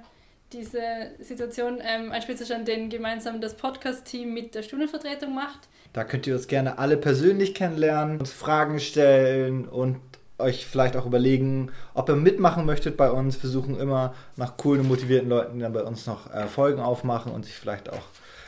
diese 0.54 0.82
Situation. 1.20 1.80
Ähm, 1.82 2.12
ein 2.12 2.22
Spritzerstand, 2.22 2.68
den 2.68 2.90
gemeinsam 2.90 3.42
das 3.42 3.56
Podcast-Team 3.56 4.34
mit 4.34 4.56
der 4.56 4.64
Studienvertretung 4.64 5.34
macht. 5.34 5.70
Da 5.94 6.04
könnt 6.04 6.28
ihr 6.28 6.36
uns 6.36 6.48
gerne 6.48 6.78
alle 6.78 6.98
persönlich 6.98 7.54
kennenlernen, 7.54 8.20
uns 8.20 8.32
Fragen 8.32 8.80
stellen 8.80 9.68
und 9.68 9.98
euch 10.38 10.66
vielleicht 10.66 10.96
auch 10.96 11.06
überlegen, 11.06 11.72
ob 11.94 12.10
ihr 12.10 12.16
mitmachen 12.16 12.66
möchtet 12.66 12.98
bei 12.98 13.12
uns. 13.12 13.42
Wir 13.42 13.50
suchen 13.50 13.80
immer 13.80 14.14
nach 14.38 14.58
coolen 14.58 14.82
und 14.82 14.88
motivierten 14.88 15.30
Leuten, 15.30 15.56
die 15.56 15.62
dann 15.62 15.74
bei 15.74 15.84
uns 15.84 16.08
noch 16.08 16.34
äh, 16.34 16.48
Folgen 16.48 16.82
aufmachen 16.82 17.32
und 17.32 17.46
sich 17.46 17.54
vielleicht 17.54 17.90
auch 17.90 18.04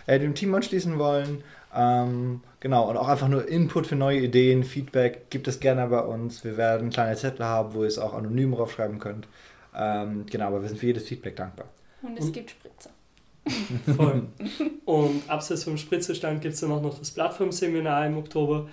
äh, 0.08 0.20
dem 0.20 0.36
Team 0.36 0.54
anschließen 0.56 0.98
wollen. 0.98 1.44
Ähm, 1.76 2.42
genau, 2.60 2.90
und 2.90 2.98
auch 2.98 3.08
einfach 3.08 3.28
nur 3.28 3.48
Input 3.48 3.88
für 3.88 3.96
neue 3.96 4.20
Ideen, 4.20 4.64
Feedback 4.64 5.30
gibt 5.30 5.48
es 5.48 5.60
gerne 5.60 5.88
bei 5.88 6.02
uns. 6.02 6.44
Wir 6.44 6.58
werden 6.58 6.90
kleine 6.90 7.16
Zettel 7.16 7.46
haben, 7.46 7.74
wo 7.74 7.82
ihr 7.82 7.88
es 7.88 8.00
auch 8.00 8.14
anonym 8.14 8.54
draufschreiben 8.54 9.00
könnt. 9.00 9.28
Ähm, 9.76 10.26
genau, 10.30 10.48
aber 10.48 10.62
wir 10.62 10.70
sind 10.70 10.80
für 10.80 10.88
jedes 10.88 11.08
Feedback 11.08 11.36
dankbar. 11.36 11.66
Und 12.04 12.20
es 12.20 12.26
und 12.26 12.34
gibt 12.34 12.52
Spritzer. 12.52 12.92
Voll. 13.96 14.28
Und 14.86 15.30
abseits 15.30 15.64
vom 15.64 15.78
Spritzerstand 15.78 16.42
gibt 16.42 16.54
es 16.54 16.62
dann 16.62 16.72
auch 16.72 16.82
noch 16.82 16.98
das 16.98 17.12
Plattformseminar 17.12 18.08
im 18.08 18.18
Oktober 18.18 18.70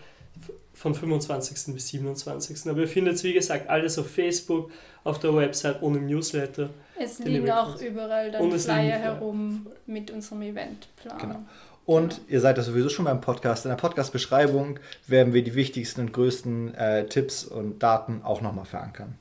von 0.75 0.94
25. 0.94 1.75
bis 1.75 1.88
27. 1.88 2.70
Aber 2.70 2.80
ihr 2.80 2.88
findet 2.88 3.14
es, 3.14 3.25
wie 3.25 3.32
gesagt, 3.32 3.68
alles 3.68 3.99
auf 3.99 4.10
Facebook, 4.10 4.70
auf 5.04 5.18
der 5.18 5.34
Website 5.34 5.82
und 5.82 5.96
im 5.96 6.06
Newsletter. 6.06 6.70
Es 6.99 7.18
liegen 7.18 7.50
auch 7.50 7.80
überall 7.80 8.30
dann 8.30 8.50
Flyer 8.58 8.99
herum 8.99 9.66
mit 9.87 10.10
unserem 10.10 10.42
Eventplan. 10.42 11.18
Genau. 11.18 11.42
Und 11.87 12.14
ja. 12.14 12.34
ihr 12.34 12.40
seid 12.40 12.56
ja 12.56 12.62
sowieso 12.62 12.88
schon 12.88 13.04
beim 13.04 13.20
Podcast. 13.20 13.64
In 13.64 13.70
der 13.70 13.76
Podcast-Beschreibung 13.76 14.78
werden 15.06 15.32
wir 15.34 15.42
die 15.42 15.54
wichtigsten 15.54 16.02
und 16.02 16.12
größten 16.12 16.75
äh, 16.75 17.06
Tipps 17.06 17.44
und 17.44 17.82
Daten 17.82 18.22
auch 18.22 18.40
nochmal 18.40 18.66
verankern. 18.66 19.19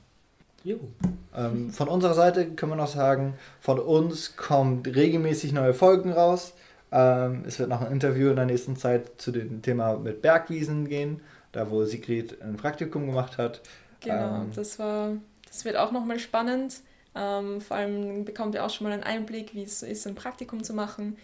Ähm, 1.34 1.70
von 1.70 1.88
unserer 1.88 2.14
Seite 2.14 2.50
können 2.50 2.72
wir 2.72 2.76
noch 2.76 2.88
sagen, 2.88 3.34
von 3.60 3.78
uns 3.78 4.36
kommt 4.36 4.86
regelmäßig 4.86 5.52
neue 5.52 5.74
Folgen 5.74 6.12
raus. 6.12 6.54
Ähm, 6.92 7.44
es 7.46 7.58
wird 7.58 7.68
noch 7.68 7.80
ein 7.80 7.92
Interview 7.92 8.30
in 8.30 8.36
der 8.36 8.46
nächsten 8.46 8.76
Zeit 8.76 9.20
zu 9.20 9.30
dem 9.30 9.62
Thema 9.62 9.96
mit 9.96 10.22
Bergwiesen 10.22 10.88
gehen, 10.88 11.20
da 11.52 11.70
wo 11.70 11.84
Sigrid 11.84 12.40
ein 12.42 12.56
Praktikum 12.56 13.06
gemacht 13.06 13.38
hat. 13.38 13.60
Genau, 14.00 14.42
ähm, 14.42 14.50
das 14.54 14.78
war, 14.78 15.12
das 15.46 15.64
wird 15.64 15.76
auch 15.76 15.92
nochmal 15.92 16.18
spannend. 16.18 16.80
Ähm, 17.14 17.60
vor 17.60 17.76
allem 17.76 18.24
bekommt 18.24 18.54
ihr 18.54 18.64
auch 18.64 18.70
schon 18.70 18.86
mal 18.86 18.92
einen 18.92 19.02
Einblick, 19.02 19.54
wie 19.54 19.64
es 19.64 19.80
so 19.80 19.86
ist, 19.86 20.06
ein 20.06 20.14
Praktikum 20.14 20.62
zu 20.62 20.74
machen. 20.74 21.16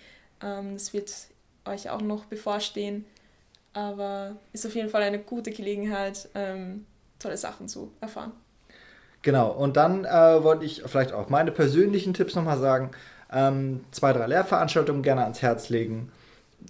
Ähm, 0.42 0.74
das 0.74 0.92
wird 0.92 1.12
euch 1.64 1.90
auch 1.90 2.00
noch 2.00 2.26
bevorstehen, 2.26 3.04
aber 3.72 4.36
ist 4.52 4.66
auf 4.66 4.74
jeden 4.74 4.88
Fall 4.88 5.02
eine 5.02 5.18
gute 5.18 5.50
Gelegenheit, 5.50 6.28
ähm, 6.34 6.86
tolle 7.18 7.36
Sachen 7.36 7.68
zu 7.68 7.92
erfahren. 8.00 8.32
Genau, 9.26 9.50
und 9.50 9.76
dann 9.76 10.04
äh, 10.04 10.44
wollte 10.44 10.64
ich 10.64 10.84
vielleicht 10.86 11.12
auch 11.12 11.28
meine 11.28 11.50
persönlichen 11.50 12.14
Tipps 12.14 12.36
nochmal 12.36 12.60
sagen. 12.60 12.92
Ähm, 13.32 13.80
zwei, 13.90 14.12
drei 14.12 14.28
Lehrveranstaltungen 14.28 15.02
gerne 15.02 15.24
ans 15.24 15.42
Herz 15.42 15.68
legen. 15.68 16.12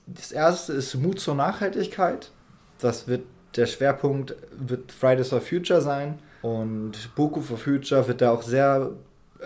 Das 0.06 0.32
erste 0.32 0.72
ist 0.72 0.94
Mut 0.94 1.20
zur 1.20 1.34
Nachhaltigkeit. 1.34 2.30
Das 2.78 3.08
wird 3.08 3.24
der 3.56 3.66
Schwerpunkt 3.66 4.36
wird 4.56 4.90
Fridays 4.90 5.28
for 5.28 5.42
Future 5.42 5.82
sein 5.82 6.18
und 6.40 7.14
Boku 7.14 7.42
for 7.42 7.58
Future 7.58 8.08
wird 8.08 8.22
da 8.22 8.30
auch 8.30 8.40
sehr 8.40 8.88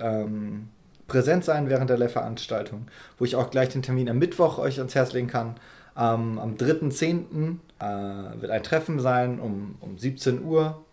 ähm, 0.01 0.69
präsent 1.09 1.45
sein 1.45 1.69
während 1.69 1.91
der 1.91 1.99
Lehrveranstaltung, 1.99 2.87
wo 3.19 3.25
ich 3.25 3.35
auch 3.35 3.51
gleich 3.51 3.71
den 3.71 3.83
Termin 3.83 4.09
am 4.09 4.21
Mittwoch 4.21 4.59
euch 4.59 4.79
ans 4.79 4.95
Herz 4.95 5.13
legen 5.15 5.27
kann. 5.27 5.57
Ähm, 5.97 6.39
am 6.39 6.55
3.10. 6.55 7.57
Äh, 7.81 8.41
wird 8.41 8.53
ein 8.53 8.63
Treffen 8.63 9.01
sein 9.01 9.41
um, 9.41 9.75
um 9.81 9.99
17 9.99 10.45
Uhr 10.45 10.85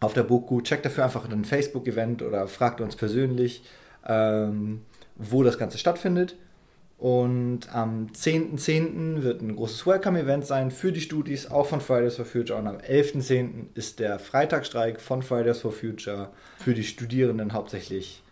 auf 0.00 0.14
der 0.14 0.22
Boku. 0.22 0.60
Checkt 0.60 0.84
dafür 0.84 1.04
einfach 1.04 1.28
ein 1.28 1.44
Facebook-Event 1.44 2.22
oder 2.22 2.46
fragt 2.48 2.80
uns 2.80 2.96
persönlich, 2.96 3.62
ähm, 4.06 4.82
wo 5.16 5.42
das 5.42 5.58
Ganze 5.58 5.78
stattfindet. 5.78 6.36
Und 6.98 7.72
am 7.72 8.08
10.10. 8.08 8.58
.10. 8.58 9.22
wird 9.22 9.40
ein 9.40 9.54
großes 9.54 9.86
Welcome-Event 9.86 10.44
sein 10.44 10.72
für 10.72 10.90
die 10.90 11.00
Studis, 11.00 11.46
auch 11.46 11.66
von 11.66 11.80
Fridays 11.80 12.16
for 12.16 12.24
Future. 12.24 12.58
Und 12.58 12.66
am 12.66 12.78
11.10. 12.78 13.66
ist 13.74 14.00
der 14.00 14.18
Freitagsstreik 14.18 15.00
von 15.00 15.22
Fridays 15.22 15.60
for 15.60 15.70
Future 15.70 16.30
für 16.58 16.74
die 16.74 16.82
Studierenden 16.82 17.52
hauptsächlich 17.52 18.24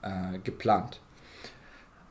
äh, 0.00 0.38
geplant. 0.42 1.00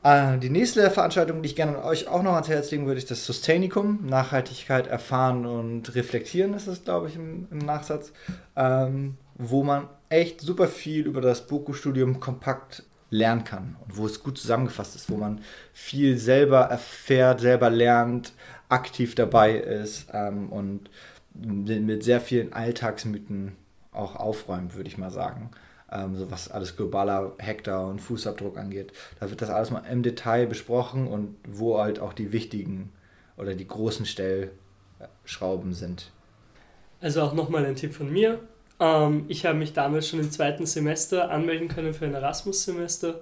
Äh, 0.04 0.38
die 0.38 0.50
nächste 0.50 0.88
Veranstaltung, 0.90 1.42
die 1.42 1.48
ich 1.48 1.56
gerne 1.56 1.82
euch 1.82 2.06
auch 2.06 2.22
noch 2.22 2.34
ans 2.34 2.48
Herz 2.48 2.70
legen 2.70 2.86
würde, 2.86 2.98
ist 2.98 3.10
das 3.10 3.24
Sustainicum. 3.24 4.06
Nachhaltigkeit 4.06 4.86
erfahren 4.86 5.46
und 5.46 5.94
reflektieren 5.94 6.52
ist 6.52 6.66
es, 6.66 6.84
glaube 6.84 7.08
ich, 7.08 7.16
im, 7.16 7.48
im 7.50 7.58
Nachsatz. 7.58 8.12
Ähm, 8.54 9.16
wo 9.36 9.64
man 9.64 9.88
echt 10.10 10.42
super 10.42 10.68
viel 10.68 11.06
über 11.06 11.20
das 11.20 11.46
Boku-Studium 11.46 12.20
kompakt 12.20 12.84
lernen 13.10 13.44
kann 13.44 13.76
und 13.84 13.96
wo 13.96 14.06
es 14.06 14.22
gut 14.22 14.38
zusammengefasst 14.38 14.94
ist, 14.94 15.10
wo 15.10 15.16
man 15.16 15.40
viel 15.72 16.18
selber 16.18 16.60
erfährt, 16.60 17.40
selber 17.40 17.70
lernt, 17.70 18.32
aktiv 18.68 19.14
dabei 19.14 19.56
ist 19.56 20.08
ähm, 20.12 20.50
und 20.50 20.90
mit 21.34 22.04
sehr 22.04 22.20
vielen 22.20 22.52
Alltagsmythen 22.52 23.56
auch 23.92 24.16
aufräumt, 24.16 24.74
würde 24.74 24.88
ich 24.88 24.98
mal 24.98 25.10
sagen 25.10 25.50
ähm, 25.94 26.16
so 26.16 26.30
was 26.30 26.50
alles 26.50 26.76
globaler 26.76 27.32
Hektar 27.38 27.86
und 27.86 28.00
Fußabdruck 28.00 28.58
angeht. 28.58 28.92
Da 29.20 29.30
wird 29.30 29.40
das 29.40 29.50
alles 29.50 29.70
mal 29.70 29.84
im 29.90 30.02
Detail 30.02 30.46
besprochen 30.46 31.06
und 31.06 31.36
wo 31.46 31.78
halt 31.78 32.00
auch 32.00 32.12
die 32.12 32.32
wichtigen 32.32 32.92
oder 33.36 33.54
die 33.54 33.66
großen 33.66 34.06
Stellschrauben 34.06 35.72
sind. 35.72 36.10
Also 37.00 37.22
auch 37.22 37.34
nochmal 37.34 37.64
ein 37.64 37.76
Tipp 37.76 37.94
von 37.94 38.12
mir. 38.12 38.40
Ähm, 38.80 39.24
ich 39.28 39.46
habe 39.46 39.58
mich 39.58 39.72
damals 39.72 40.08
schon 40.08 40.20
im 40.20 40.30
zweiten 40.30 40.66
Semester 40.66 41.30
anmelden 41.30 41.68
können 41.68 41.94
für 41.94 42.06
ein 42.06 42.14
Erasmus-Semester. 42.14 43.20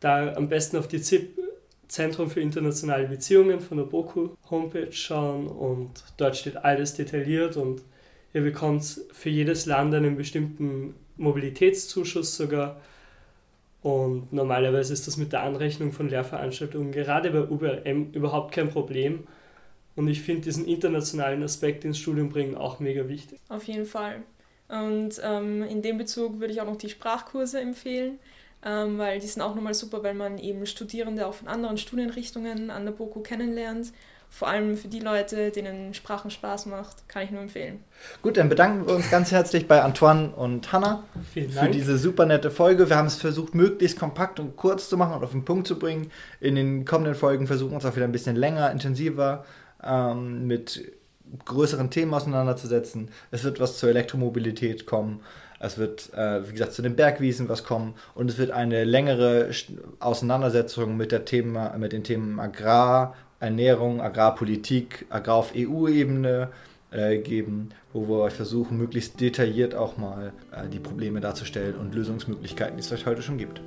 Da 0.00 0.32
am 0.34 0.48
besten 0.48 0.76
auf 0.76 0.88
die 0.88 1.00
ZIP 1.00 1.38
Zentrum 1.88 2.30
für 2.30 2.40
internationale 2.40 3.08
Beziehungen 3.08 3.60
von 3.60 3.78
der 3.78 3.84
BOKU 3.84 4.30
Homepage 4.48 4.92
schauen 4.92 5.48
und 5.48 6.04
dort 6.18 6.36
steht 6.36 6.56
alles 6.56 6.94
detailliert 6.94 7.56
und 7.56 7.82
ihr 8.32 8.42
bekommt 8.42 9.00
für 9.12 9.28
jedes 9.28 9.66
Land 9.66 9.92
einen 9.94 10.16
bestimmten 10.16 10.94
Mobilitätszuschuss 11.20 12.36
sogar. 12.36 12.80
Und 13.82 14.32
normalerweise 14.32 14.92
ist 14.92 15.06
das 15.06 15.16
mit 15.16 15.32
der 15.32 15.42
Anrechnung 15.42 15.92
von 15.92 16.08
Lehrveranstaltungen 16.08 16.92
gerade 16.92 17.30
bei 17.30 17.42
UBM 17.42 18.12
überhaupt 18.12 18.52
kein 18.52 18.68
Problem. 18.70 19.26
Und 19.96 20.08
ich 20.08 20.22
finde 20.22 20.42
diesen 20.42 20.66
internationalen 20.66 21.42
Aspekt 21.42 21.84
ins 21.84 21.98
Studium 21.98 22.28
bringen 22.28 22.54
auch 22.56 22.80
mega 22.80 23.08
wichtig. 23.08 23.38
Auf 23.48 23.64
jeden 23.64 23.86
Fall. 23.86 24.22
Und 24.68 25.20
ähm, 25.22 25.62
in 25.62 25.82
dem 25.82 25.98
Bezug 25.98 26.40
würde 26.40 26.52
ich 26.52 26.60
auch 26.60 26.66
noch 26.66 26.76
die 26.76 26.88
Sprachkurse 26.88 27.60
empfehlen, 27.60 28.18
ähm, 28.64 28.98
weil 28.98 29.18
die 29.18 29.26
sind 29.26 29.42
auch 29.42 29.54
nochmal 29.54 29.74
super, 29.74 30.02
weil 30.02 30.14
man 30.14 30.38
eben 30.38 30.64
Studierende 30.66 31.26
auch 31.26 31.34
von 31.34 31.48
anderen 31.48 31.76
Studienrichtungen 31.76 32.70
an 32.70 32.84
der 32.84 32.92
BOKU 32.92 33.20
kennenlernt 33.20 33.92
vor 34.30 34.48
allem 34.48 34.76
für 34.76 34.88
die 34.88 35.00
Leute, 35.00 35.50
denen 35.50 35.92
Sprachen 35.92 36.30
Spaß 36.30 36.66
macht, 36.66 37.08
kann 37.08 37.24
ich 37.24 37.30
nur 37.30 37.42
empfehlen. 37.42 37.80
Gut, 38.22 38.36
dann 38.36 38.48
bedanken 38.48 38.86
wir 38.86 38.94
uns 38.94 39.10
ganz 39.10 39.32
herzlich 39.32 39.66
bei 39.66 39.82
Antoine 39.82 40.30
und 40.30 40.72
Hannah 40.72 41.02
für 41.34 41.68
diese 41.68 41.98
super 41.98 42.26
nette 42.26 42.50
Folge. 42.50 42.88
Wir 42.88 42.96
haben 42.96 43.08
es 43.08 43.16
versucht, 43.16 43.54
möglichst 43.54 43.98
kompakt 43.98 44.38
und 44.40 44.56
kurz 44.56 44.88
zu 44.88 44.96
machen 44.96 45.14
und 45.14 45.24
auf 45.24 45.32
den 45.32 45.44
Punkt 45.44 45.66
zu 45.66 45.78
bringen. 45.78 46.10
In 46.40 46.54
den 46.54 46.84
kommenden 46.84 47.16
Folgen 47.16 47.48
versuchen 47.48 47.72
wir 47.72 47.76
uns 47.76 47.84
auch 47.84 47.96
wieder 47.96 48.06
ein 48.06 48.12
bisschen 48.12 48.36
länger, 48.36 48.70
intensiver 48.70 49.44
ähm, 49.82 50.46
mit 50.46 50.92
größeren 51.44 51.90
Themen 51.90 52.14
auseinanderzusetzen. 52.14 53.10
Es 53.30 53.44
wird 53.44 53.60
was 53.60 53.78
zur 53.78 53.90
Elektromobilität 53.90 54.86
kommen. 54.86 55.20
Es 55.58 55.76
wird, 55.76 56.14
äh, 56.14 56.48
wie 56.48 56.52
gesagt, 56.52 56.72
zu 56.72 56.82
den 56.82 56.96
Bergwiesen 56.96 57.48
was 57.48 57.64
kommen 57.64 57.94
und 58.14 58.30
es 58.30 58.38
wird 58.38 58.50
eine 58.50 58.84
längere 58.84 59.50
Auseinandersetzung 59.98 60.96
mit, 60.96 61.12
der 61.12 61.26
Thema, 61.26 61.76
mit 61.76 61.92
den 61.92 62.02
Themen 62.02 62.40
Agrar, 62.40 63.14
Ernährung, 63.40 64.00
Agrarpolitik, 64.00 65.06
Agrar 65.08 65.36
auf 65.36 65.52
EU-Ebene 65.56 66.50
äh, 66.90 67.18
geben, 67.18 67.70
wo 67.92 68.06
wir 68.08 68.22
euch 68.22 68.34
versuchen, 68.34 68.78
möglichst 68.78 69.20
detailliert 69.20 69.74
auch 69.74 69.96
mal 69.96 70.32
äh, 70.52 70.68
die 70.68 70.78
Probleme 70.78 71.20
darzustellen 71.20 71.76
und 71.76 71.94
Lösungsmöglichkeiten, 71.94 72.76
die 72.76 72.82
es 72.82 72.92
euch 72.92 73.06
heute 73.06 73.22
schon 73.22 73.38
gibt. 73.38 73.60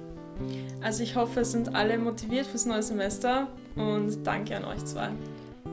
Also 0.81 1.03
ich 1.03 1.15
hoffe, 1.15 1.41
es 1.41 1.51
sind 1.51 1.75
alle 1.75 1.97
motiviert 1.97 2.45
fürs 2.45 2.65
neue 2.65 2.83
Semester 2.83 3.47
und 3.75 4.25
danke 4.25 4.55
an 4.55 4.65
euch 4.65 4.83
zwei. 4.85 5.09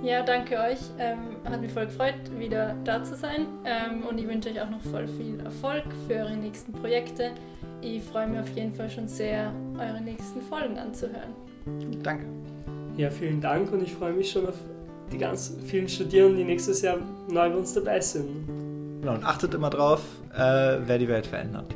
Ja, 0.03 0.23
danke 0.23 0.59
euch. 0.59 0.79
Ähm, 0.99 1.37
hat 1.45 1.61
mich 1.61 1.73
voll 1.73 1.87
gefreut, 1.87 2.15
wieder 2.39 2.75
da 2.85 3.05
zu 3.05 3.17
sein. 3.17 3.47
Ähm, 3.65 4.03
und 4.09 4.19
ich 4.19 4.27
wünsche 4.27 4.49
euch 4.49 4.61
auch 4.61 4.71
noch 4.71 4.81
voll 4.83 5.07
viel 5.07 5.39
Erfolg 5.41 5.85
für 6.07 6.15
eure 6.15 6.37
nächsten 6.37 6.73
Projekte. 6.73 7.33
Ich 7.83 8.03
freue 8.03 8.29
mich 8.29 8.41
auf 8.41 8.49
jeden 8.57 8.73
Fall 8.73 8.89
schon 8.89 9.09
sehr, 9.09 9.53
eure 9.79 10.01
nächsten 10.01 10.41
Folgen 10.41 10.79
anzuhören. 10.79 11.35
Danke. 12.03 12.25
Ja, 13.01 13.09
vielen 13.09 13.41
Dank 13.41 13.73
und 13.73 13.83
ich 13.83 13.95
freue 13.95 14.13
mich 14.13 14.31
schon 14.31 14.47
auf 14.47 14.57
die 15.11 15.17
ganz 15.17 15.57
vielen 15.65 15.89
Studierenden, 15.89 16.37
die 16.37 16.45
nächstes 16.45 16.83
Jahr 16.83 16.99
neu 17.31 17.49
bei 17.49 17.57
uns 17.57 17.73
dabei 17.73 17.99
sind. 17.99 18.47
Genau, 19.01 19.15
und 19.15 19.25
achtet 19.25 19.55
immer 19.55 19.71
drauf, 19.71 20.03
äh, 20.35 20.77
wer 20.85 20.99
die 20.99 21.09
Welt 21.09 21.27
verändert. 21.27 21.75